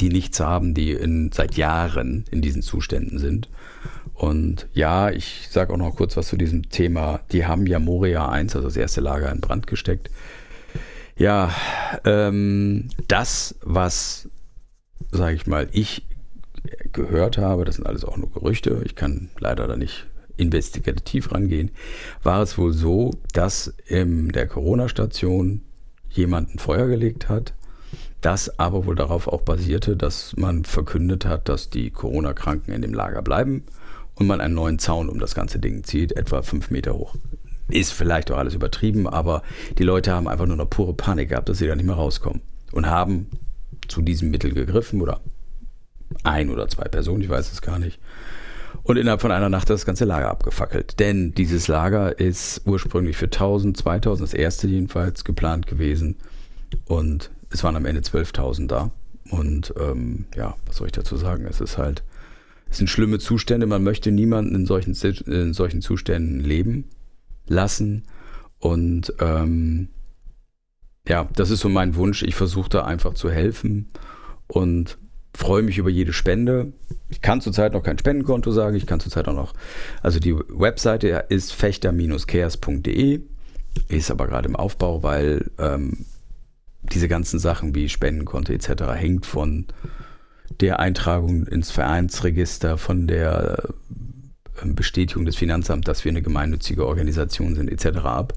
die 0.00 0.08
nichts 0.08 0.38
haben, 0.40 0.74
die 0.74 0.92
in, 0.92 1.32
seit 1.32 1.56
Jahren 1.56 2.24
in 2.30 2.40
diesen 2.40 2.62
Zuständen 2.62 3.18
sind. 3.18 3.48
Und 4.14 4.66
ja, 4.72 5.10
ich 5.10 5.48
sage 5.50 5.72
auch 5.72 5.78
noch 5.78 5.96
kurz 5.96 6.16
was 6.16 6.28
zu 6.28 6.36
diesem 6.36 6.68
Thema. 6.70 7.20
Die 7.32 7.46
haben 7.46 7.66
ja 7.66 7.78
Moria 7.78 8.28
1, 8.28 8.56
also 8.56 8.68
das 8.68 8.76
erste 8.76 9.00
Lager, 9.00 9.30
in 9.30 9.40
Brand 9.40 9.66
gesteckt. 9.66 10.10
Ja, 11.18 11.52
ähm, 12.04 12.90
das, 13.08 13.56
was, 13.62 14.28
sage 15.10 15.34
ich 15.34 15.48
mal, 15.48 15.68
ich 15.72 16.06
gehört 16.92 17.38
habe, 17.38 17.64
das 17.64 17.74
sind 17.74 17.88
alles 17.88 18.04
auch 18.04 18.16
nur 18.16 18.30
Gerüchte, 18.30 18.82
ich 18.84 18.94
kann 18.94 19.28
leider 19.40 19.66
da 19.66 19.76
nicht 19.76 20.06
investigativ 20.36 21.32
rangehen, 21.32 21.72
war 22.22 22.40
es 22.40 22.56
wohl 22.56 22.72
so, 22.72 23.10
dass 23.32 23.74
in 23.86 24.28
der 24.28 24.46
Corona-Station 24.46 25.62
jemand 26.08 26.54
ein 26.54 26.60
Feuer 26.60 26.86
gelegt 26.86 27.28
hat, 27.28 27.52
das 28.20 28.60
aber 28.60 28.86
wohl 28.86 28.94
darauf 28.94 29.26
auch 29.26 29.42
basierte, 29.42 29.96
dass 29.96 30.36
man 30.36 30.64
verkündet 30.64 31.26
hat, 31.26 31.48
dass 31.48 31.68
die 31.68 31.90
Corona-Kranken 31.90 32.72
in 32.72 32.82
dem 32.82 32.94
Lager 32.94 33.22
bleiben 33.22 33.64
und 34.14 34.28
man 34.28 34.40
einen 34.40 34.54
neuen 34.54 34.78
Zaun 34.78 35.08
um 35.08 35.18
das 35.18 35.34
ganze 35.34 35.58
Ding 35.58 35.82
zieht, 35.82 36.12
etwa 36.12 36.42
fünf 36.42 36.70
Meter 36.70 36.94
hoch. 36.94 37.16
Ist 37.68 37.92
vielleicht 37.92 38.30
auch 38.30 38.38
alles 38.38 38.54
übertrieben, 38.54 39.06
aber 39.06 39.42
die 39.76 39.82
Leute 39.82 40.12
haben 40.12 40.26
einfach 40.26 40.46
nur 40.46 40.56
eine 40.56 40.66
pure 40.66 40.94
Panik 40.94 41.30
gehabt, 41.30 41.48
dass 41.48 41.58
sie 41.58 41.66
da 41.66 41.76
nicht 41.76 41.86
mehr 41.86 41.96
rauskommen. 41.96 42.40
Und 42.72 42.86
haben 42.86 43.26
zu 43.88 44.02
diesem 44.02 44.30
Mittel 44.30 44.52
gegriffen 44.52 45.00
oder 45.00 45.20
ein 46.24 46.50
oder 46.50 46.68
zwei 46.68 46.84
Personen, 46.84 47.22
ich 47.22 47.28
weiß 47.28 47.52
es 47.52 47.62
gar 47.62 47.78
nicht. 47.78 47.98
Und 48.82 48.96
innerhalb 48.96 49.20
von 49.20 49.32
einer 49.32 49.50
Nacht 49.50 49.68
das 49.68 49.84
ganze 49.84 50.06
Lager 50.06 50.30
abgefackelt. 50.30 50.98
Denn 50.98 51.34
dieses 51.34 51.68
Lager 51.68 52.18
ist 52.18 52.62
ursprünglich 52.64 53.16
für 53.16 53.26
1000, 53.26 53.76
2000, 53.76 54.26
das 54.26 54.34
erste 54.34 54.66
jedenfalls, 54.66 55.24
geplant 55.24 55.66
gewesen. 55.66 56.16
Und 56.86 57.30
es 57.50 57.62
waren 57.64 57.76
am 57.76 57.84
Ende 57.84 58.00
12.000 58.00 58.66
da. 58.66 58.90
Und 59.30 59.74
ähm, 59.78 60.24
ja, 60.34 60.56
was 60.66 60.76
soll 60.76 60.86
ich 60.86 60.92
dazu 60.92 61.16
sagen? 61.16 61.46
Es 61.46 61.60
ist 61.60 61.76
halt, 61.76 62.02
es 62.70 62.78
sind 62.78 62.88
schlimme 62.88 63.18
Zustände. 63.18 63.66
Man 63.66 63.84
möchte 63.84 64.10
niemanden 64.10 64.54
in 64.54 64.64
solchen, 64.64 64.94
in 65.26 65.52
solchen 65.52 65.82
Zuständen 65.82 66.40
leben 66.40 66.84
lassen. 67.48 68.04
Und 68.58 69.12
ähm, 69.20 69.88
ja, 71.06 71.28
das 71.34 71.50
ist 71.50 71.60
so 71.60 71.68
mein 71.68 71.94
Wunsch. 71.94 72.22
Ich 72.22 72.34
versuche 72.34 72.68
da 72.68 72.84
einfach 72.84 73.14
zu 73.14 73.30
helfen 73.30 73.88
und 74.46 74.98
freue 75.34 75.62
mich 75.62 75.78
über 75.78 75.90
jede 75.90 76.12
Spende. 76.12 76.72
Ich 77.08 77.22
kann 77.22 77.40
zurzeit 77.40 77.72
noch 77.72 77.82
kein 77.82 77.98
Spendenkonto 77.98 78.50
sagen. 78.50 78.76
Ich 78.76 78.86
kann 78.86 79.00
zurzeit 79.00 79.28
auch 79.28 79.34
noch, 79.34 79.54
also 80.02 80.18
die 80.18 80.34
Webseite 80.34 81.26
ist 81.28 81.52
fechter-cares.de, 81.52 83.20
ist 83.88 84.10
aber 84.10 84.26
gerade 84.26 84.48
im 84.48 84.56
Aufbau, 84.56 85.02
weil 85.02 85.50
ähm, 85.58 86.04
diese 86.82 87.08
ganzen 87.08 87.38
Sachen 87.38 87.74
wie 87.74 87.88
Spendenkonto 87.88 88.52
etc. 88.52 88.84
hängt 88.94 89.26
von 89.26 89.66
der 90.60 90.80
Eintragung 90.80 91.46
ins 91.46 91.70
Vereinsregister, 91.70 92.78
von 92.78 93.06
der 93.06 93.74
Bestätigung 94.74 95.24
des 95.24 95.36
Finanzamts, 95.36 95.86
dass 95.86 96.04
wir 96.04 96.10
eine 96.10 96.22
gemeinnützige 96.22 96.86
Organisation 96.86 97.54
sind, 97.54 97.70
etc. 97.70 97.98
ab. 97.98 98.34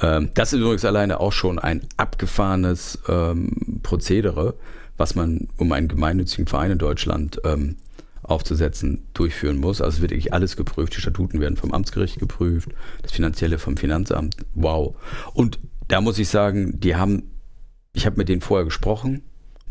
Ähm, 0.00 0.30
das 0.34 0.52
ist 0.52 0.60
übrigens 0.60 0.84
alleine 0.84 1.20
auch 1.20 1.32
schon 1.32 1.58
ein 1.58 1.86
abgefahrenes 1.96 2.98
ähm, 3.08 3.80
Prozedere, 3.82 4.54
was 4.96 5.14
man, 5.14 5.48
um 5.56 5.72
einen 5.72 5.88
gemeinnützigen 5.88 6.46
Verein 6.46 6.72
in 6.72 6.78
Deutschland 6.78 7.40
ähm, 7.44 7.76
aufzusetzen, 8.22 9.06
durchführen 9.14 9.58
muss. 9.58 9.80
Also 9.80 10.02
wird 10.02 10.10
wirklich 10.10 10.32
alles 10.32 10.56
geprüft. 10.56 10.96
Die 10.96 11.00
Statuten 11.00 11.40
werden 11.40 11.56
vom 11.56 11.72
Amtsgericht 11.72 12.18
geprüft, 12.18 12.70
das 13.02 13.12
Finanzielle 13.12 13.58
vom 13.58 13.76
Finanzamt. 13.76 14.36
Wow. 14.54 14.96
Und 15.34 15.58
da 15.88 16.00
muss 16.00 16.18
ich 16.18 16.28
sagen, 16.28 16.78
die 16.80 16.96
haben 16.96 17.22
ich 17.98 18.06
habe 18.06 18.16
mit 18.16 18.28
denen 18.28 18.40
vorher 18.40 18.64
gesprochen, 18.64 19.22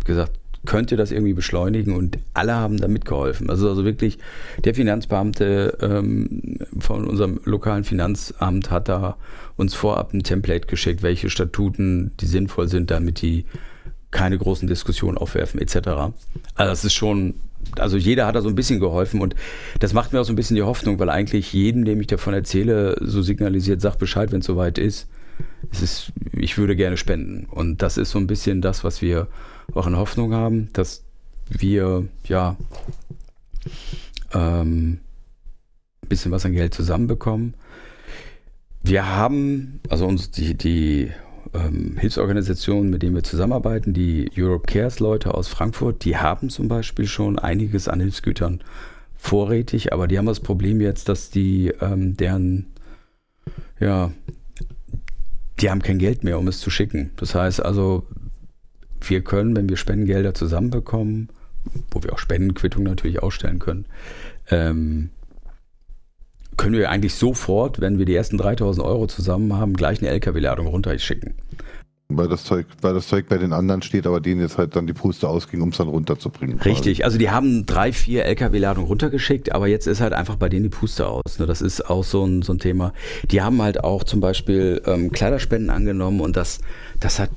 gesagt, 0.06 0.40
könnt 0.68 0.92
ihr 0.92 0.98
das 0.98 1.12
irgendwie 1.12 1.34
beschleunigen 1.34 1.96
und 1.96 2.20
alle 2.34 2.54
haben 2.54 2.78
da 2.78 2.88
mitgeholfen. 2.88 3.50
Also, 3.50 3.70
also 3.70 3.86
wirklich, 3.86 4.20
der 4.64 4.76
Finanzbeamte 4.76 5.78
ähm, 5.82 6.60
von 6.78 7.08
unserem 7.08 7.40
lokalen 7.46 7.86
Finanzamt 7.86 8.70
hat 8.70 8.90
da 8.90 9.18
uns 9.56 9.74
vorab 9.74 10.14
ein 10.14 10.24
Template 10.24 10.68
geschickt, 10.68 11.02
welche 11.02 11.30
Statuten, 11.30 12.12
die 12.20 12.28
sinnvoll 12.28 12.68
sind, 12.68 12.92
damit 12.92 13.22
die 13.22 13.46
keine 14.12 14.38
großen 14.38 14.68
Diskussionen 14.68 15.18
aufwerfen, 15.18 15.60
etc. 15.60 15.78
Also 15.78 16.14
das 16.56 16.84
ist 16.84 16.94
schon, 16.94 17.36
also 17.78 17.96
jeder 17.98 18.28
hat 18.28 18.36
da 18.36 18.42
so 18.42 18.50
ein 18.50 18.56
bisschen 18.56 18.80
geholfen 18.80 19.22
und 19.22 19.36
das 19.80 19.94
macht 19.94 20.12
mir 20.12 20.20
auch 20.20 20.26
so 20.26 20.34
ein 20.34 20.38
bisschen 20.38 20.56
die 20.56 20.64
Hoffnung, 20.64 21.00
weil 21.00 21.10
eigentlich 21.10 21.54
jedem, 21.54 21.86
dem 21.86 22.02
ich 22.02 22.08
davon 22.08 22.34
erzähle, 22.34 22.98
so 23.00 23.22
signalisiert, 23.22 23.80
sagt 23.80 24.00
Bescheid, 24.00 24.32
wenn 24.32 24.42
es 24.42 24.46
soweit 24.46 24.78
ist. 24.78 25.08
Es 25.72 25.82
ist, 25.82 26.12
ich 26.32 26.58
würde 26.58 26.76
gerne 26.76 26.98
spenden. 26.98 27.46
Und 27.46 27.82
das 27.82 27.98
ist 27.98 28.12
so 28.12 28.20
ein 28.20 28.28
bisschen 28.28 28.62
das, 28.62 28.84
was 28.84 29.02
wir 29.02 29.28
auch 29.74 29.88
in 29.88 29.98
Hoffnung 29.98 30.34
haben, 30.34 30.70
dass 30.74 31.04
wir 31.50 32.08
ja 32.26 32.56
ähm, 34.34 35.00
ein 36.04 36.10
bisschen 36.10 36.32
was 36.32 36.46
an 36.46 36.54
Geld 36.54 36.74
zusammenbekommen. 36.74 37.54
Wir 38.84 39.08
haben, 39.08 39.82
also 39.90 40.08
uns 40.08 40.32
die, 40.32 40.56
die 40.56 41.12
ähm, 41.54 41.98
Hilfsorganisationen, 41.98 42.90
mit 42.90 43.04
denen 43.04 43.16
wir 43.16 43.24
zusammenarbeiten, 43.24 43.94
die 43.94 44.30
Europe 44.38 44.68
Cares 44.72 45.00
Leute 45.00 45.34
aus 45.34 45.48
Frankfurt, 45.48 46.06
die 46.06 46.18
haben 46.18 46.50
zum 46.50 46.68
Beispiel 46.68 47.08
schon 47.08 47.40
einiges 47.40 47.88
an 47.88 48.00
Hilfsgütern 48.00 48.62
vorrätig, 49.16 49.94
aber 49.94 50.08
die 50.08 50.18
haben 50.18 50.26
das 50.26 50.40
Problem 50.40 50.80
jetzt, 50.80 51.10
dass 51.10 51.30
die 51.30 51.74
ähm, 51.82 52.16
deren 52.16 52.68
ja 53.80 54.12
die 55.60 55.70
haben 55.70 55.82
kein 55.82 56.00
Geld 56.00 56.24
mehr, 56.24 56.40
um 56.40 56.48
es 56.48 56.60
zu 56.60 56.70
schicken. 56.70 57.12
Das 57.18 57.34
heißt 57.36 57.64
also, 57.64 58.06
wir 59.02 59.24
können, 59.24 59.56
wenn 59.56 59.70
wir 59.70 59.78
Spendengelder 59.78 60.34
zusammenbekommen, 60.34 61.30
wo 61.92 62.04
wir 62.04 62.14
auch 62.14 62.20
Spendenquittungen 62.20 62.88
natürlich 62.88 63.22
ausstellen 63.22 63.60
können, 63.60 63.86
ähm, 64.50 65.10
können 66.58 66.76
wir 66.76 66.90
eigentlich 66.90 67.14
sofort, 67.14 67.80
wenn 67.80 68.00
wir 68.00 68.06
die 68.06 68.16
ersten 68.16 68.38
3000 68.38 68.86
Euro 68.86 69.08
zusammen 69.08 69.54
haben, 69.54 69.74
gleich 69.74 70.00
eine 70.00 70.10
LKW-Ladung 70.10 70.68
runterschicken. 70.68 71.36
Weil 72.10 72.30
das, 72.30 72.46
Zeug, 72.46 72.68
weil 72.82 72.94
das 72.94 73.10
Zeug 73.10 73.28
bei 73.28 73.38
den 73.38 73.52
anderen 73.52 73.82
steht, 73.82 74.08
aber 74.08 74.22
denen 74.22 74.40
jetzt 74.40 74.58
halt 74.58 74.78
dann 74.78 74.88
die 74.88 74.94
Puste 74.94 75.28
ausging, 75.28 75.62
um 75.62 75.70
es 75.70 75.78
dann 75.78 75.90
runterzubringen. 75.90 76.58
Richtig, 76.62 77.04
also 77.04 77.18
die 77.18 77.30
haben 77.30 77.66
drei, 77.66 77.92
vier 77.92 78.24
LKW-Ladungen 78.24 78.88
runtergeschickt, 78.88 79.52
aber 79.52 79.68
jetzt 79.68 79.88
ist 79.88 80.00
halt 80.00 80.14
einfach 80.14 80.38
bei 80.38 80.48
denen 80.48 80.64
die 80.64 80.70
Puste 80.70 81.06
aus. 81.06 81.38
Ne? 81.38 81.46
Das 81.46 81.62
ist 81.62 81.90
auch 81.90 82.06
so 82.06 82.24
ein, 82.26 82.44
so 82.44 82.54
ein 82.54 82.60
Thema. 82.60 82.94
Die 83.30 83.42
haben 83.42 83.62
halt 83.62 83.84
auch 83.84 84.06
zum 84.06 84.22
Beispiel 84.22 84.82
ähm, 84.86 85.12
Kleiderspenden 85.12 85.70
angenommen 85.70 86.22
und 86.22 86.38
das, 86.38 86.60
das 87.02 87.20
hat 87.20 87.30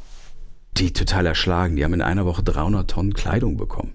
die 0.77 0.93
total 0.93 1.27
erschlagen. 1.27 1.75
Die 1.75 1.85
haben 1.85 1.95
in 1.95 2.03
einer 2.03 2.25
Woche 2.25 2.45
300 2.45 2.89
Tonnen 2.89 3.13
Kleidung 3.13 3.57
bekommen. 3.57 3.93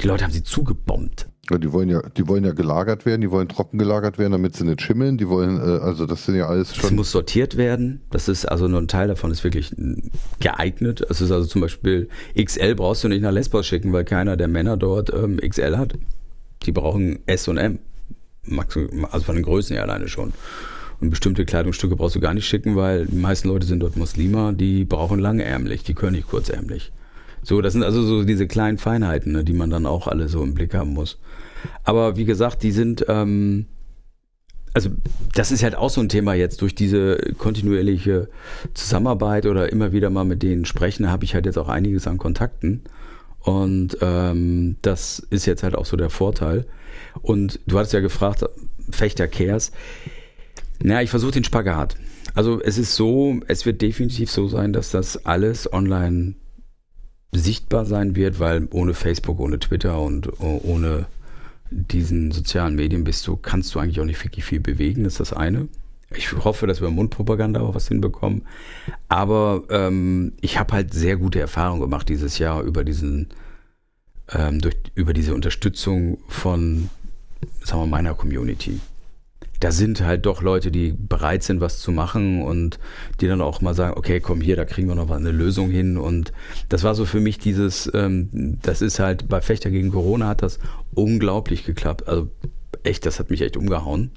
Die 0.00 0.06
Leute 0.06 0.22
haben 0.22 0.32
sie 0.32 0.44
zugebombt. 0.44 1.26
Ja, 1.50 1.58
die 1.58 1.72
wollen 1.72 1.88
ja, 1.88 2.00
die 2.16 2.28
wollen 2.28 2.44
ja 2.44 2.52
gelagert 2.52 3.04
werden, 3.04 3.20
die 3.20 3.30
wollen 3.30 3.48
trocken 3.48 3.76
gelagert 3.76 4.16
werden, 4.16 4.30
damit 4.30 4.54
sie 4.54 4.64
nicht 4.64 4.80
schimmeln. 4.80 5.18
Die 5.18 5.28
wollen, 5.28 5.56
äh, 5.56 5.80
also 5.82 6.06
das 6.06 6.24
sind 6.24 6.36
ja 6.36 6.46
alles 6.46 6.76
schon. 6.76 6.84
Es 6.84 6.90
muss 6.92 7.10
sortiert 7.10 7.56
werden. 7.56 8.00
Das 8.10 8.28
ist 8.28 8.44
also 8.46 8.68
nur 8.68 8.80
ein 8.80 8.86
Teil 8.86 9.08
davon 9.08 9.32
ist 9.32 9.42
wirklich 9.42 9.74
geeignet. 10.38 11.04
Es 11.10 11.20
ist 11.20 11.32
also 11.32 11.48
zum 11.48 11.60
Beispiel 11.60 12.08
XL 12.40 12.76
brauchst 12.76 13.02
du 13.02 13.08
nicht 13.08 13.22
nach 13.22 13.32
Lesbos 13.32 13.66
schicken, 13.66 13.92
weil 13.92 14.04
keiner 14.04 14.36
der 14.36 14.46
Männer 14.46 14.76
dort 14.76 15.12
ähm, 15.12 15.38
XL 15.38 15.76
hat. 15.76 15.98
Die 16.64 16.72
brauchen 16.72 17.18
S 17.26 17.48
und 17.48 17.58
M. 17.58 17.80
Also 19.10 19.24
von 19.24 19.34
den 19.34 19.44
Größen 19.44 19.74
her 19.74 19.82
alleine 19.82 20.06
schon. 20.06 20.32
Und 21.00 21.10
bestimmte 21.10 21.44
Kleidungsstücke 21.44 21.96
brauchst 21.96 22.14
du 22.14 22.20
gar 22.20 22.34
nicht 22.34 22.46
schicken, 22.46 22.76
weil 22.76 23.06
die 23.06 23.16
meisten 23.16 23.48
Leute 23.48 23.66
sind 23.66 23.80
dort 23.80 23.96
Muslima, 23.96 24.52
die 24.52 24.84
brauchen 24.84 25.18
langärmlich, 25.18 25.82
die 25.82 25.94
können 25.94 26.14
nicht 26.14 26.28
kurzärmlich. 26.28 26.92
So, 27.42 27.60
das 27.60 27.72
sind 27.72 27.82
also 27.82 28.02
so 28.02 28.24
diese 28.24 28.46
kleinen 28.46 28.78
Feinheiten, 28.78 29.32
ne, 29.32 29.44
die 29.44 29.52
man 29.52 29.70
dann 29.70 29.86
auch 29.86 30.06
alle 30.06 30.28
so 30.28 30.42
im 30.42 30.54
Blick 30.54 30.74
haben 30.74 30.92
muss. 30.92 31.18
Aber 31.84 32.16
wie 32.16 32.24
gesagt, 32.24 32.62
die 32.62 32.70
sind, 32.70 33.04
ähm, 33.08 33.66
also 34.74 34.90
das 35.34 35.50
ist 35.50 35.62
halt 35.62 35.74
auch 35.74 35.90
so 35.90 36.00
ein 36.00 36.08
Thema 36.08 36.34
jetzt 36.34 36.62
durch 36.62 36.74
diese 36.74 37.16
kontinuierliche 37.38 38.28
Zusammenarbeit 38.74 39.46
oder 39.46 39.70
immer 39.70 39.92
wieder 39.92 40.10
mal 40.10 40.24
mit 40.24 40.42
denen 40.42 40.64
sprechen, 40.64 41.10
habe 41.10 41.24
ich 41.24 41.34
halt 41.34 41.46
jetzt 41.46 41.58
auch 41.58 41.68
einiges 41.68 42.06
an 42.06 42.18
Kontakten. 42.18 42.82
Und 43.40 43.98
ähm, 44.00 44.76
das 44.82 45.18
ist 45.18 45.46
jetzt 45.46 45.64
halt 45.64 45.74
auch 45.74 45.86
so 45.86 45.96
der 45.96 46.10
Vorteil. 46.10 46.64
Und 47.22 47.58
du 47.66 47.76
hattest 47.76 47.92
ja 47.92 48.00
gefragt, 48.00 48.44
Fechter 48.90 49.26
Cares. 49.26 49.72
Na, 50.80 51.02
ich 51.02 51.10
versuche 51.10 51.32
den 51.32 51.44
Spagat. 51.44 51.96
Also 52.34 52.62
es 52.62 52.78
ist 52.78 52.94
so, 52.94 53.40
es 53.48 53.66
wird 53.66 53.82
definitiv 53.82 54.30
so 54.30 54.46
sein, 54.48 54.72
dass 54.72 54.90
das 54.90 55.26
alles 55.26 55.72
online 55.72 56.34
sichtbar 57.32 57.86
sein 57.86 58.14
wird, 58.14 58.38
weil 58.38 58.68
ohne 58.70 58.94
Facebook, 58.94 59.40
ohne 59.40 59.58
Twitter 59.58 60.00
und 60.00 60.28
ohne 60.40 61.06
diesen 61.70 62.30
sozialen 62.30 62.74
Medien 62.74 63.04
bist 63.04 63.26
du, 63.26 63.36
kannst 63.36 63.74
du 63.74 63.78
eigentlich 63.78 64.00
auch 64.00 64.04
nicht 64.04 64.22
wirklich 64.22 64.44
viel 64.44 64.60
bewegen, 64.60 65.04
das 65.04 65.14
ist 65.14 65.20
das 65.20 65.32
eine. 65.32 65.68
Ich 66.14 66.32
hoffe, 66.32 66.66
dass 66.66 66.82
wir 66.82 66.90
Mundpropaganda 66.90 67.60
auch 67.62 67.74
was 67.74 67.88
hinbekommen. 67.88 68.42
Aber 69.08 69.62
ähm, 69.70 70.34
ich 70.42 70.58
habe 70.58 70.74
halt 70.74 70.92
sehr 70.92 71.16
gute 71.16 71.40
Erfahrungen 71.40 71.80
gemacht 71.80 72.10
dieses 72.10 72.38
Jahr 72.38 72.62
über 72.62 72.84
diesen, 72.84 73.28
ähm, 74.30 74.60
durch, 74.60 74.76
über 74.94 75.14
diese 75.14 75.34
Unterstützung 75.34 76.18
von, 76.28 76.90
sagen 77.64 77.82
wir, 77.82 77.86
meiner 77.86 78.12
Community 78.12 78.78
da 79.62 79.70
sind 79.70 80.00
halt 80.00 80.26
doch 80.26 80.42
Leute, 80.42 80.72
die 80.72 80.92
bereit 80.92 81.44
sind, 81.44 81.60
was 81.60 81.78
zu 81.78 81.92
machen 81.92 82.42
und 82.42 82.80
die 83.20 83.28
dann 83.28 83.40
auch 83.40 83.60
mal 83.60 83.74
sagen, 83.74 83.96
okay, 83.96 84.18
komm 84.18 84.40
hier, 84.40 84.56
da 84.56 84.64
kriegen 84.64 84.88
wir 84.88 84.96
noch 84.96 85.08
eine 85.08 85.30
Lösung 85.30 85.70
hin. 85.70 85.98
Und 85.98 86.32
das 86.68 86.82
war 86.82 86.96
so 86.96 87.04
für 87.04 87.20
mich 87.20 87.38
dieses, 87.38 87.88
ähm, 87.94 88.58
das 88.60 88.82
ist 88.82 88.98
halt 88.98 89.28
bei 89.28 89.40
Fechter 89.40 89.70
gegen 89.70 89.92
Corona 89.92 90.26
hat 90.26 90.42
das 90.42 90.58
unglaublich 90.94 91.62
geklappt. 91.62 92.08
Also 92.08 92.28
echt, 92.82 93.06
das 93.06 93.20
hat 93.20 93.30
mich 93.30 93.40
echt 93.40 93.56
umgehauen. 93.56 94.10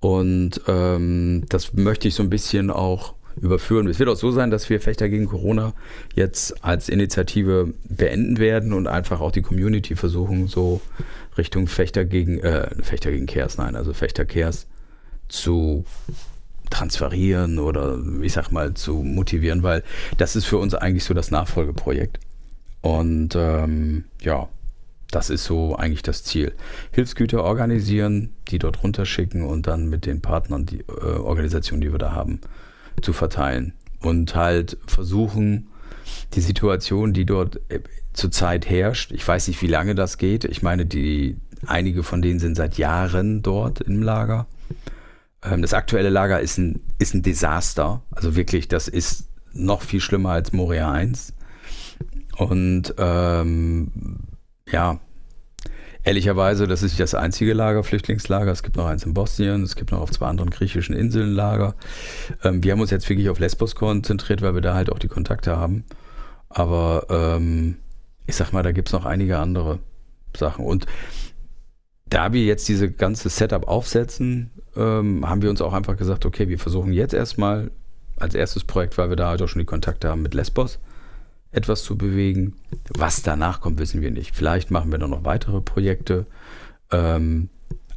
Und 0.00 0.60
ähm, 0.66 1.44
das 1.48 1.74
möchte 1.74 2.08
ich 2.08 2.16
so 2.16 2.24
ein 2.24 2.30
bisschen 2.30 2.72
auch 2.72 3.14
überführen. 3.40 3.86
Es 3.88 3.98
wird 3.98 4.08
auch 4.08 4.16
so 4.16 4.30
sein, 4.30 4.50
dass 4.50 4.68
wir 4.70 4.80
Fechter 4.80 5.08
gegen 5.08 5.26
Corona 5.26 5.72
jetzt 6.14 6.64
als 6.64 6.88
Initiative 6.88 7.74
beenden 7.88 8.38
werden 8.38 8.72
und 8.72 8.86
einfach 8.86 9.20
auch 9.20 9.32
die 9.32 9.42
Community 9.42 9.96
versuchen, 9.96 10.46
so 10.46 10.80
Richtung 11.36 11.66
Fechter 11.66 12.04
gegen, 12.04 12.38
äh, 12.40 12.70
Fechter 12.82 13.10
gegen 13.10 13.26
Kers, 13.26 13.58
nein, 13.58 13.76
also 13.76 13.92
Fechter 13.92 14.24
Kers 14.24 14.66
zu 15.28 15.84
transferieren 16.70 17.58
oder 17.58 17.98
ich 18.22 18.32
sag 18.32 18.50
mal 18.50 18.74
zu 18.74 18.94
motivieren, 18.94 19.62
weil 19.62 19.82
das 20.18 20.36
ist 20.36 20.44
für 20.44 20.58
uns 20.58 20.74
eigentlich 20.74 21.04
so 21.04 21.14
das 21.14 21.30
Nachfolgeprojekt. 21.30 22.18
Und 22.80 23.34
ähm, 23.36 24.04
ja, 24.20 24.48
das 25.10 25.30
ist 25.30 25.44
so 25.44 25.76
eigentlich 25.76 26.02
das 26.02 26.24
Ziel. 26.24 26.52
Hilfsgüter 26.90 27.44
organisieren, 27.44 28.34
die 28.48 28.58
dort 28.58 28.82
runterschicken 28.82 29.42
und 29.42 29.66
dann 29.66 29.88
mit 29.88 30.06
den 30.06 30.20
Partnern, 30.20 30.66
die 30.66 30.80
äh, 30.80 31.16
Organisationen, 31.18 31.80
die 31.80 31.92
wir 31.92 31.98
da 31.98 32.12
haben, 32.12 32.40
zu 33.04 33.12
verteilen. 33.12 33.74
Und 34.00 34.34
halt 34.34 34.76
versuchen, 34.86 35.68
die 36.34 36.40
Situation, 36.40 37.12
die 37.12 37.24
dort 37.24 37.60
äh, 37.70 37.80
zurzeit 38.12 38.68
herrscht, 38.68 39.12
ich 39.12 39.26
weiß 39.26 39.48
nicht, 39.48 39.62
wie 39.62 39.66
lange 39.66 39.94
das 39.94 40.18
geht. 40.18 40.44
Ich 40.44 40.62
meine, 40.62 40.86
die, 40.86 41.36
einige 41.66 42.02
von 42.02 42.22
denen 42.22 42.38
sind 42.38 42.56
seit 42.56 42.76
Jahren 42.78 43.42
dort 43.42 43.80
im 43.80 44.02
Lager. 44.02 44.46
Ähm, 45.42 45.62
das 45.62 45.74
aktuelle 45.74 46.10
Lager 46.10 46.40
ist 46.40 46.58
ein, 46.58 46.80
ist 46.98 47.14
ein 47.14 47.22
Desaster. 47.22 48.02
Also 48.10 48.36
wirklich, 48.36 48.68
das 48.68 48.88
ist 48.88 49.28
noch 49.52 49.82
viel 49.82 50.00
schlimmer 50.00 50.30
als 50.30 50.52
Moria 50.52 50.90
1. 50.90 51.32
Und 52.36 52.94
ähm, 52.98 53.90
ja, 54.70 54.98
Ehrlicherweise, 56.04 56.66
das 56.66 56.82
ist 56.82 56.92
nicht 56.92 57.00
das 57.00 57.14
einzige 57.14 57.54
Lager, 57.54 57.82
Flüchtlingslager. 57.82 58.52
Es 58.52 58.62
gibt 58.62 58.76
noch 58.76 58.86
eins 58.86 59.04
in 59.04 59.14
Bosnien, 59.14 59.62
es 59.62 59.74
gibt 59.74 59.90
noch 59.90 60.00
auf 60.00 60.10
zwei 60.10 60.26
anderen 60.26 60.50
griechischen 60.50 60.94
Inseln 60.94 61.32
Lager. 61.32 61.74
Ähm, 62.42 62.62
wir 62.62 62.72
haben 62.72 62.80
uns 62.80 62.90
jetzt 62.90 63.08
wirklich 63.08 63.30
auf 63.30 63.38
Lesbos 63.38 63.74
konzentriert, 63.74 64.42
weil 64.42 64.54
wir 64.54 64.60
da 64.60 64.74
halt 64.74 64.92
auch 64.92 64.98
die 64.98 65.08
Kontakte 65.08 65.56
haben. 65.56 65.84
Aber 66.50 67.06
ähm, 67.08 67.78
ich 68.26 68.36
sag 68.36 68.52
mal, 68.52 68.62
da 68.62 68.72
gibt 68.72 68.88
es 68.88 68.92
noch 68.92 69.06
einige 69.06 69.38
andere 69.38 69.78
Sachen. 70.36 70.66
Und 70.66 70.86
da 72.06 72.34
wir 72.34 72.44
jetzt 72.44 72.68
diese 72.68 72.90
ganze 72.90 73.30
Setup 73.30 73.66
aufsetzen, 73.66 74.50
ähm, 74.76 75.28
haben 75.28 75.40
wir 75.40 75.48
uns 75.48 75.62
auch 75.62 75.72
einfach 75.72 75.96
gesagt, 75.96 76.26
okay, 76.26 76.48
wir 76.48 76.58
versuchen 76.58 76.92
jetzt 76.92 77.14
erstmal 77.14 77.70
als 78.18 78.34
erstes 78.34 78.64
Projekt, 78.64 78.98
weil 78.98 79.08
wir 79.08 79.16
da 79.16 79.28
halt 79.28 79.42
auch 79.42 79.48
schon 79.48 79.60
die 79.60 79.66
Kontakte 79.66 80.08
haben 80.10 80.22
mit 80.22 80.34
Lesbos, 80.34 80.78
etwas 81.54 81.82
zu 81.82 81.96
bewegen. 81.96 82.54
Was 82.90 83.22
danach 83.22 83.60
kommt, 83.60 83.78
wissen 83.78 84.00
wir 84.00 84.10
nicht. 84.10 84.34
Vielleicht 84.34 84.70
machen 84.70 84.90
wir 84.90 84.98
dann 84.98 85.10
noch 85.10 85.24
weitere 85.24 85.60
Projekte. 85.60 86.26
Ähm, 86.90 87.48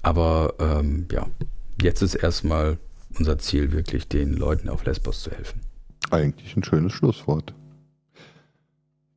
aber 0.02 0.54
ähm, 0.60 1.08
ja, 1.12 1.28
jetzt 1.82 2.02
ist 2.02 2.16
erstmal 2.16 2.78
unser 3.18 3.38
Ziel, 3.40 3.72
wirklich 3.72 4.08
den 4.08 4.34
Leuten 4.34 4.70
auf 4.70 4.86
Lesbos 4.86 5.24
zu 5.24 5.32
helfen. 5.32 5.62
Eigentlich 6.12 6.56
ein 6.56 6.64
schönes 6.64 6.94
Schlusswort. 6.94 7.54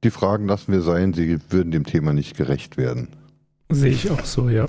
Die 0.02 0.10
Fragen 0.10 0.46
lassen 0.46 0.72
wir 0.72 0.80
sein, 0.80 1.12
sie 1.12 1.38
würden 1.50 1.70
dem 1.70 1.84
Thema 1.84 2.12
nicht 2.12 2.36
gerecht 2.36 2.76
werden. 2.76 3.08
Sehe 3.68 3.92
ich 3.92 4.10
auch 4.10 4.24
so, 4.24 4.48
ja. 4.48 4.68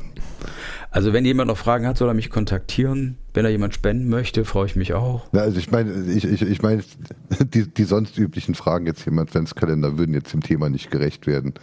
Also 0.94 1.14
wenn 1.14 1.24
jemand 1.24 1.48
noch 1.48 1.58
Fragen 1.58 1.88
hat, 1.88 1.98
soll 1.98 2.10
er 2.10 2.14
mich 2.14 2.30
kontaktieren. 2.30 3.18
Wenn 3.34 3.46
da 3.46 3.50
jemand 3.50 3.74
spenden 3.74 4.10
möchte, 4.10 4.44
freue 4.44 4.66
ich 4.66 4.76
mich 4.76 4.94
auch. 4.94 5.26
Ja, 5.32 5.40
also 5.40 5.58
ich 5.58 5.72
meine, 5.72 5.94
ich, 6.12 6.26
ich, 6.26 6.42
ich 6.42 6.62
meine, 6.62 6.84
die, 7.40 7.66
die 7.66 7.84
sonst 7.86 8.18
üblichen 8.18 8.56
Fragen 8.56 8.86
jetzt 8.86 9.08
im 9.08 9.18
Adventskalender 9.18 9.98
würden 9.98 10.14
jetzt 10.14 10.34
dem 10.34 10.44
Thema 10.44 10.70
nicht 10.70 10.92
gerecht 10.92 11.28
werden. 11.28 11.54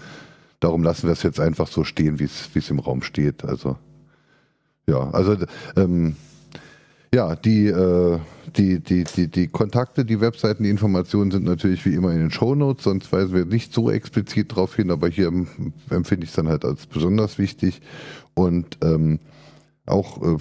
Darum 0.61 0.83
lassen 0.83 1.07
wir 1.07 1.12
es 1.12 1.23
jetzt 1.23 1.41
einfach 1.41 1.69
so 1.69 1.85
stehen, 1.85 2.19
wie 2.19 2.25
es 2.25 2.49
wie 2.55 2.59
es 2.59 2.71
im 2.71 2.79
Raum 2.79 3.03
steht. 3.03 3.45
Also 3.45 3.77
ja, 4.87 5.11
also 5.11 5.37
ähm, 5.77 6.17
ja, 7.14 7.37
die, 7.37 7.66
äh, 7.66 8.18
die, 8.57 8.81
die, 8.81 9.05
die, 9.05 9.29
die 9.29 9.49
Kontakte, 9.49 10.05
die 10.05 10.21
Webseiten, 10.21 10.62
die 10.62 10.71
Informationen 10.71 11.31
sind 11.31 11.44
natürlich 11.44 11.85
wie 11.87 11.94
immer 11.94 12.12
in 12.12 12.18
den 12.18 12.31
Shownotes, 12.31 12.85
sonst 12.85 13.12
weisen 13.12 13.35
wir 13.35 13.44
nicht 13.44 13.73
so 13.73 13.90
explizit 13.90 14.53
darauf 14.53 14.77
hin, 14.77 14.90
aber 14.90 15.09
hier 15.09 15.29
empfinde 15.29 16.25
ich 16.25 16.31
es 16.31 16.37
dann 16.37 16.49
halt 16.49 16.64
als 16.64 16.87
besonders 16.87 17.38
wichtig. 17.38 17.81
Und 18.35 18.79
ähm, 18.83 19.21
auch 19.87 20.23
äh, 20.23 20.37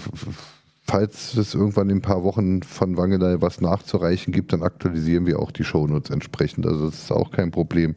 falls 0.88 1.36
es 1.36 1.54
irgendwann 1.54 1.90
in 1.90 1.98
ein 1.98 2.02
paar 2.02 2.24
Wochen 2.24 2.64
von 2.64 2.98
Wangelei 2.98 3.42
was 3.42 3.62
nachzureichen 3.62 4.34
gibt, 4.34 4.54
dann 4.54 4.64
aktualisieren 4.64 5.26
wir 5.26 5.40
auch 5.40 5.52
die 5.52 5.64
Shownotes 5.64 6.10
entsprechend. 6.10 6.66
Also 6.66 6.88
das 6.88 7.04
ist 7.04 7.12
auch 7.12 7.32
kein 7.32 7.52
Problem. 7.52 7.96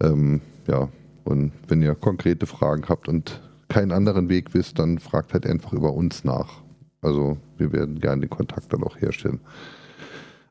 Ähm, 0.00 0.40
ja, 0.66 0.88
und 1.24 1.52
wenn 1.68 1.82
ihr 1.82 1.94
konkrete 1.94 2.46
Fragen 2.46 2.84
habt 2.88 3.08
und 3.08 3.40
keinen 3.68 3.92
anderen 3.92 4.28
Weg 4.28 4.54
wisst, 4.54 4.78
dann 4.78 4.98
fragt 4.98 5.32
halt 5.32 5.46
einfach 5.46 5.72
über 5.72 5.92
uns 5.92 6.24
nach. 6.24 6.62
Also 7.02 7.38
wir 7.56 7.72
werden 7.72 8.00
gerne 8.00 8.22
den 8.22 8.30
Kontakt 8.30 8.72
dann 8.72 8.82
auch 8.82 8.96
herstellen. 9.00 9.40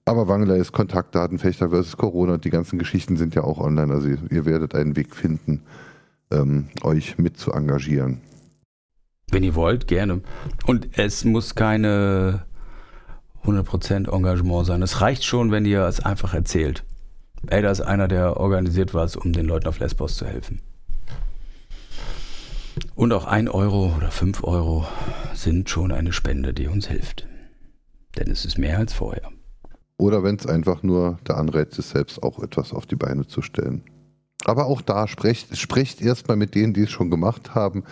Aber 0.06 0.30
Wangelei 0.30 0.58
ist 0.58 0.72
Kontaktdaten, 0.72 1.38
Fechter 1.38 1.70
versus 1.70 1.98
Corona, 1.98 2.38
die 2.38 2.50
ganzen 2.50 2.80
Geschichten 2.80 3.18
sind 3.18 3.36
ja 3.36 3.44
auch 3.44 3.60
online. 3.60 3.94
Also 3.94 4.08
ihr, 4.08 4.20
ihr 4.32 4.46
werdet 4.46 4.74
einen 4.74 4.96
Weg 4.96 5.14
finden, 5.14 5.64
ähm, 6.32 6.70
euch 6.84 7.18
mit 7.18 7.38
zu 7.38 7.52
engagieren. 7.52 8.22
Wenn 9.30 9.44
ihr 9.44 9.56
wollt, 9.56 9.88
gerne. 9.88 10.22
Und 10.66 10.98
es 10.98 11.26
muss 11.26 11.56
keine 11.56 12.46
100% 13.44 14.10
Engagement 14.10 14.66
sein. 14.66 14.82
Es 14.82 15.02
reicht 15.02 15.26
schon, 15.26 15.52
wenn 15.52 15.66
ihr 15.66 15.82
es 15.84 16.00
einfach 16.00 16.34
erzählt. 16.34 16.86
Ey, 17.48 17.62
da 17.62 17.72
ist 17.72 17.82
einer, 17.82 18.08
der 18.08 18.38
organisiert 18.38 18.94
was, 18.94 19.18
um 19.18 19.34
den 19.34 19.46
Leuten 19.46 19.68
auf 19.68 19.80
Lesbos 19.80 20.16
zu 20.16 20.26
helfen. 20.26 20.62
Und 22.96 23.14
auch 23.14 23.26
ein 23.26 23.48
Euro 23.48 23.94
oder 23.96 24.12
fünf 24.12 24.44
Euro 24.44 24.86
sind 25.34 25.70
schon 25.70 25.92
eine 25.92 26.14
Spende, 26.14 26.54
die 26.54 26.68
uns 26.68 26.88
hilft. 26.88 27.28
Denn 28.18 28.32
es 28.32 28.46
ist 28.46 28.58
mehr 28.58 28.78
als 28.78 28.94
vorher. 28.94 29.30
Oder 29.98 30.24
wenn 30.24 30.36
es 30.36 30.46
einfach 30.46 30.84
nur 30.84 31.18
der 31.28 31.38
Anreiz 31.38 31.78
ist, 31.78 31.90
selbst 31.90 32.22
auch 32.22 32.40
etwas 32.40 32.74
auf 32.74 32.86
die 32.86 32.96
Beine 32.96 33.28
zu 33.28 33.42
stellen. 33.42 33.84
Aber 34.46 34.66
auch 34.68 34.82
da 34.82 35.08
sprecht, 35.08 35.58
sprecht 35.58 36.02
erstmal 36.02 36.38
mit 36.38 36.56
denen, 36.56 36.74
die 36.74 36.84
es 36.84 36.92
schon 36.92 37.10
gemacht 37.10 37.56
haben. 37.56 37.84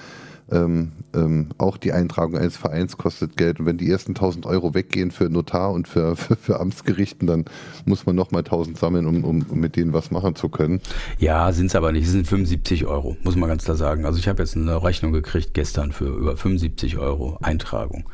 Ähm, 0.51 0.91
ähm, 1.15 1.49
auch 1.57 1.77
die 1.77 1.91
Eintragung 1.91 2.37
eines 2.37 2.55
Vereins 2.55 2.97
kostet 2.97 3.35
Geld. 3.35 3.59
Und 3.59 3.65
wenn 3.65 3.77
die 3.77 3.89
ersten 3.89 4.11
1000 4.11 4.45
Euro 4.45 4.75
weggehen 4.75 5.09
für 5.09 5.29
Notar 5.29 5.71
und 5.71 5.87
für, 5.87 6.15
für, 6.15 6.35
für 6.35 6.59
Amtsgerichten, 6.59 7.27
dann 7.27 7.45
muss 7.85 8.05
man 8.05 8.15
nochmal 8.15 8.41
1000 8.41 8.77
sammeln, 8.77 9.07
um, 9.07 9.23
um, 9.23 9.45
mit 9.59 9.75
denen 9.75 9.93
was 9.93 10.11
machen 10.11 10.35
zu 10.35 10.49
können. 10.49 10.81
Ja, 11.17 11.51
sind 11.51 11.67
es 11.67 11.75
aber 11.75 11.91
nicht. 11.91 12.05
Es 12.05 12.11
sind 12.11 12.27
75 12.27 12.85
Euro, 12.85 13.17
muss 13.23 13.35
man 13.35 13.49
ganz 13.49 13.63
klar 13.63 13.77
sagen. 13.77 14.05
Also 14.05 14.19
ich 14.19 14.27
habe 14.27 14.43
jetzt 14.43 14.55
eine 14.55 14.83
Rechnung 14.83 15.13
gekriegt 15.13 15.53
gestern 15.53 15.91
für 15.91 16.05
über 16.05 16.37
75 16.37 16.97
Euro 16.97 17.37
Eintragung. 17.41 18.07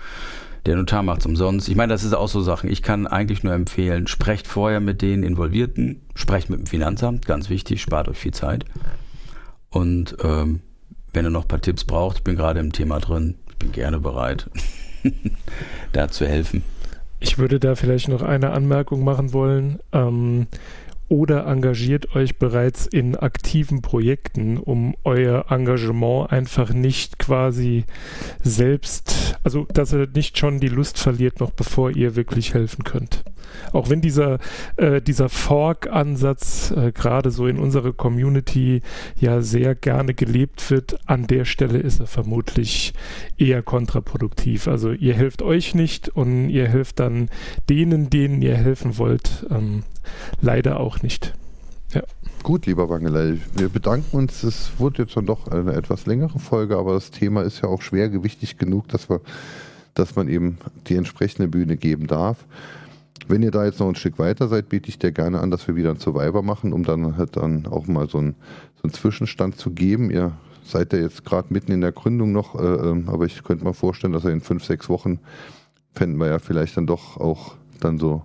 Der 0.66 0.76
Notar 0.76 1.02
macht 1.02 1.22
es 1.22 1.26
umsonst. 1.26 1.68
Ich 1.70 1.76
meine, 1.76 1.92
das 1.92 2.04
ist 2.04 2.14
auch 2.14 2.28
so 2.28 2.42
Sachen. 2.42 2.70
Ich 2.70 2.84
kann 2.84 3.08
eigentlich 3.08 3.44
nur 3.44 3.54
empfehlen, 3.54 4.06
sprecht 4.06 4.48
vorher 4.48 4.80
mit 4.80 5.02
den 5.02 5.24
Involvierten, 5.24 6.02
sprecht 6.14 6.52
mit 6.52 6.60
dem 6.60 6.68
Finanzamt, 6.68 7.26
ganz 7.26 7.50
wichtig, 7.50 7.82
spart 7.82 8.08
euch 8.08 8.18
viel 8.18 8.34
Zeit. 8.34 8.66
Und 9.72 10.18
ähm, 10.24 10.62
wenn 11.14 11.26
ihr 11.26 11.30
noch 11.30 11.44
ein 11.44 11.48
paar 11.48 11.62
Tipps 11.62 11.84
braucht, 11.84 12.18
ich 12.18 12.24
bin 12.24 12.36
gerade 12.36 12.60
im 12.60 12.72
Thema 12.72 13.00
drin, 13.00 13.36
ich 13.50 13.58
bin 13.58 13.72
gerne 13.72 14.00
bereit, 14.00 14.50
da 15.92 16.08
zu 16.08 16.28
helfen. 16.28 16.64
Ich 17.20 17.38
würde 17.38 17.60
da 17.60 17.76
vielleicht 17.76 18.08
noch 18.08 18.24
eine 18.24 18.52
Anmerkung 18.52 19.04
machen 19.04 19.32
wollen. 19.32 19.80
Ähm, 19.92 20.48
oder 21.12 21.46
engagiert 21.46 22.16
euch 22.16 22.38
bereits 22.40 22.86
in 22.86 23.18
aktiven 23.18 23.82
Projekten, 23.82 24.56
um 24.56 24.96
euer 25.04 25.52
Engagement 25.52 26.32
einfach 26.32 26.72
nicht 26.72 27.20
quasi 27.20 27.84
selbst, 28.42 29.38
also 29.44 29.68
dass 29.74 29.92
ihr 29.92 30.08
nicht 30.08 30.38
schon 30.38 30.62
die 30.62 30.70
Lust 30.70 30.98
verliert, 30.98 31.42
noch 31.42 31.52
bevor 31.52 31.92
ihr 31.92 32.16
wirklich 32.16 32.54
helfen 32.54 32.86
könnt. 32.86 33.26
Auch 33.74 33.90
wenn 33.90 34.00
dieser, 34.00 34.40
äh, 34.78 35.02
dieser 35.02 35.28
Fork-Ansatz 35.28 36.72
äh, 36.72 36.94
gerade 36.94 37.30
so 37.30 37.46
in 37.46 37.60
unserer 37.60 37.92
Community 37.92 38.82
ja 39.20 39.42
sehr 39.42 39.76
gerne 39.76 40.14
gelebt 40.14 40.72
wird, 40.72 40.98
an 41.08 41.28
der 41.28 41.44
Stelle 41.44 41.80
ist 41.80 42.00
er 42.00 42.08
vermutlich 42.08 42.94
eher 43.38 43.62
kontraproduktiv. 43.62 44.70
Also 44.70 44.94
ihr 44.94 45.14
helft 45.14 45.42
euch 45.42 45.76
nicht 45.76 46.08
und 46.08 46.50
ihr 46.50 46.70
helft 46.70 47.02
dann 47.02 47.30
denen, 47.70 48.10
denen 48.10 48.42
ihr 48.42 48.56
helfen 48.56 48.98
wollt, 48.98 49.46
ähm, 49.50 49.84
leider 50.42 50.80
auch 50.80 51.01
nicht. 51.04 51.34
Ja. 51.94 52.02
Gut, 52.44 52.66
lieber 52.66 52.90
Wangelei, 52.90 53.38
wir 53.56 53.70
bedanken 53.70 54.18
uns. 54.18 54.44
Es 54.44 54.72
wurde 54.80 55.04
jetzt 55.04 55.16
dann 55.16 55.26
doch 55.26 55.48
eine 55.48 55.74
etwas 55.74 56.06
längere 56.06 56.40
Folge, 56.40 56.78
aber 56.78 56.94
das 56.94 57.12
Thema 57.12 57.42
ist 57.44 57.62
ja 57.62 57.70
auch 57.70 57.82
schwergewichtig 57.82 58.58
genug, 58.58 58.88
dass, 58.88 59.10
wir, 59.10 59.22
dass 59.94 60.16
man 60.16 60.28
eben 60.28 60.58
die 60.88 60.96
entsprechende 60.96 61.48
Bühne 61.48 61.78
geben 61.78 62.08
darf. 62.08 62.46
Wenn 63.28 63.44
ihr 63.44 63.52
da 63.52 63.66
jetzt 63.66 63.80
noch 63.80 63.88
ein 63.88 63.96
Stück 63.96 64.18
weiter 64.18 64.48
seid, 64.48 64.70
biete 64.70 64.90
ich 64.90 64.98
dir 64.98 65.12
gerne 65.12 65.40
an, 65.40 65.52
dass 65.52 65.68
wir 65.68 65.76
wieder 65.76 65.92
ein 65.92 66.00
Survivor 66.00 66.42
machen, 66.42 66.74
um 66.74 66.84
dann 66.84 67.18
halt 67.18 67.38
dann 67.38 67.68
auch 67.68 67.88
mal 67.88 68.10
so 68.10 68.18
einen, 68.18 68.36
so 68.78 68.84
einen 68.84 68.94
Zwischenstand 68.94 69.58
zu 69.58 69.72
geben. 69.72 70.10
Ihr 70.10 70.32
seid 70.64 70.94
ja 70.94 71.00
jetzt 71.00 71.24
gerade 71.26 71.54
mitten 71.54 71.72
in 71.72 71.82
der 71.82 71.92
Gründung 71.92 72.32
noch, 72.32 72.56
äh, 72.56 72.64
ähm, 72.64 73.08
aber 73.08 73.26
ich 73.26 73.44
könnte 73.44 73.66
mir 73.66 73.74
vorstellen, 73.74 74.14
dass 74.14 74.26
er 74.26 74.32
in 74.32 74.42
fünf, 74.42 74.66
sechs 74.66 74.90
Wochen 74.90 75.20
fänden 75.94 76.18
wir 76.18 76.28
ja 76.28 76.40
vielleicht 76.40 76.78
dann 76.78 76.88
doch 76.88 77.18
auch 77.18 77.56
dann 77.80 78.00
so 78.00 78.24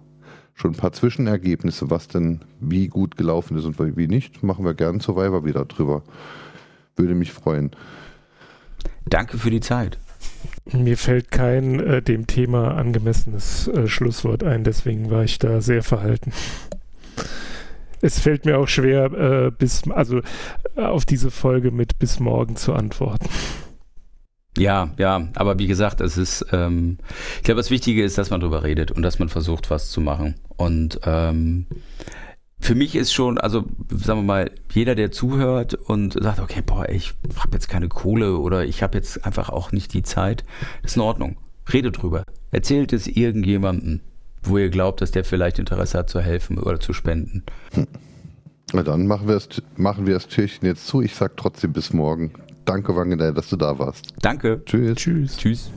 schon 0.57 0.73
ein 0.73 0.77
paar 0.77 0.93
Zwischenergebnisse, 0.93 1.91
was 1.91 2.09
denn 2.09 2.41
wie 2.61 2.89
gut 2.89 3.17
gelaufen 3.17 3.57
ist 3.59 3.67
und 3.67 3.79
wie 3.79 4.09
nicht. 4.09 4.43
Machen 4.43 4.65
wir 4.65 4.75
gerne 4.75 5.01
Survivor 5.01 5.45
wieder 5.45 5.67
drüber. 5.67 6.03
Würde 6.97 7.15
mich 7.15 7.33
freuen. 7.33 7.71
Danke 9.05 9.39
für 9.39 9.51
die 9.51 9.61
Zeit. 9.61 9.99
Mir 10.73 10.97
fällt 10.97 11.31
kein 11.31 11.79
äh, 11.79 12.03
dem 12.03 12.27
Thema 12.27 12.75
angemessenes 12.75 13.69
äh, 13.69 13.87
Schlusswort 13.87 14.43
ein, 14.43 14.65
deswegen 14.65 15.11
war 15.11 15.23
ich 15.23 15.39
da 15.39 15.61
sehr 15.61 15.83
verhalten. 15.83 16.33
Es 18.01 18.19
fällt 18.19 18.47
mir 18.47 18.59
auch 18.59 18.69
schwer, 18.69 19.13
äh, 19.13 19.51
bis, 19.51 19.89
also 19.91 20.21
auf 20.75 21.05
diese 21.05 21.31
Folge 21.31 21.71
mit 21.71 21.99
bis 21.99 22.19
morgen 22.19 22.57
zu 22.57 22.73
antworten. 22.73 23.29
Ja, 24.57 24.91
ja, 24.99 25.29
aber 25.35 25.59
wie 25.59 25.67
gesagt, 25.67 26.01
es 26.01 26.17
ist, 26.17 26.47
ähm, 26.53 26.99
ich 27.37 27.43
glaube, 27.43 27.59
das 27.59 27.71
Wichtige 27.71 28.03
ist, 28.03 28.19
dass 28.19 28.31
man 28.31 28.41
darüber 28.41 28.63
redet 28.63 28.91
und 28.91 29.03
dass 29.03 29.19
man 29.19 29.29
versucht, 29.29 29.71
was 29.71 29.91
zu 29.91 30.01
machen. 30.01 30.35
Und 30.57 31.01
ähm, 31.05 31.67
für 32.59 32.75
mich 32.75 32.97
ist 32.97 33.13
schon, 33.13 33.39
also 33.39 33.65
sagen 33.91 34.21
wir 34.21 34.25
mal, 34.25 34.51
jeder, 34.73 34.95
der 34.95 35.13
zuhört 35.13 35.75
und 35.75 36.15
sagt, 36.15 36.41
okay, 36.41 36.63
boah, 36.65 36.89
ich 36.89 37.15
habe 37.37 37.53
jetzt 37.53 37.69
keine 37.69 37.89
Kohle 37.89 38.39
oder 38.39 38.65
ich 38.65 38.83
habe 38.83 38.97
jetzt 38.97 39.25
einfach 39.27 39.51
auch 39.51 39.73
nicht 39.73 39.93
die 39.93 40.03
Zeit, 40.03 40.45
ist 40.83 40.97
in 40.97 41.03
Ordnung. 41.03 41.37
Redet 41.73 42.03
drüber. 42.03 42.25
Erzählt 42.51 42.93
es 42.93 43.07
irgendjemandem, 43.07 44.01
wo 44.43 44.59
ihr 44.59 44.71
glaubt, 44.71 45.01
dass 45.01 45.11
der 45.11 45.25
vielleicht 45.25 45.59
Interesse 45.59 45.99
hat 45.99 46.11
zu 46.11 46.21
helfen 46.21 46.59
oder 46.59 46.81
zu 46.81 46.93
spenden. 46.93 47.43
Hm. 47.75 47.87
Na 48.73 48.83
dann 48.83 49.07
machen 49.07 49.29
wir, 49.29 49.35
das, 49.35 49.49
machen 49.77 50.07
wir 50.07 50.15
das 50.15 50.27
Türchen 50.27 50.67
jetzt 50.67 50.87
zu. 50.87 51.03
Ich 51.03 51.15
sag 51.15 51.37
trotzdem 51.37 51.73
bis 51.73 51.93
morgen. 51.93 52.33
Danke, 52.67 52.95
Wangenei, 52.95 53.31
dass 53.31 53.49
du 53.49 53.57
da 53.57 53.79
warst. 53.79 54.13
Danke. 54.21 54.63
Tschüss. 54.67 54.97
Tschüss. 54.97 55.37
Tschüss. 55.37 55.71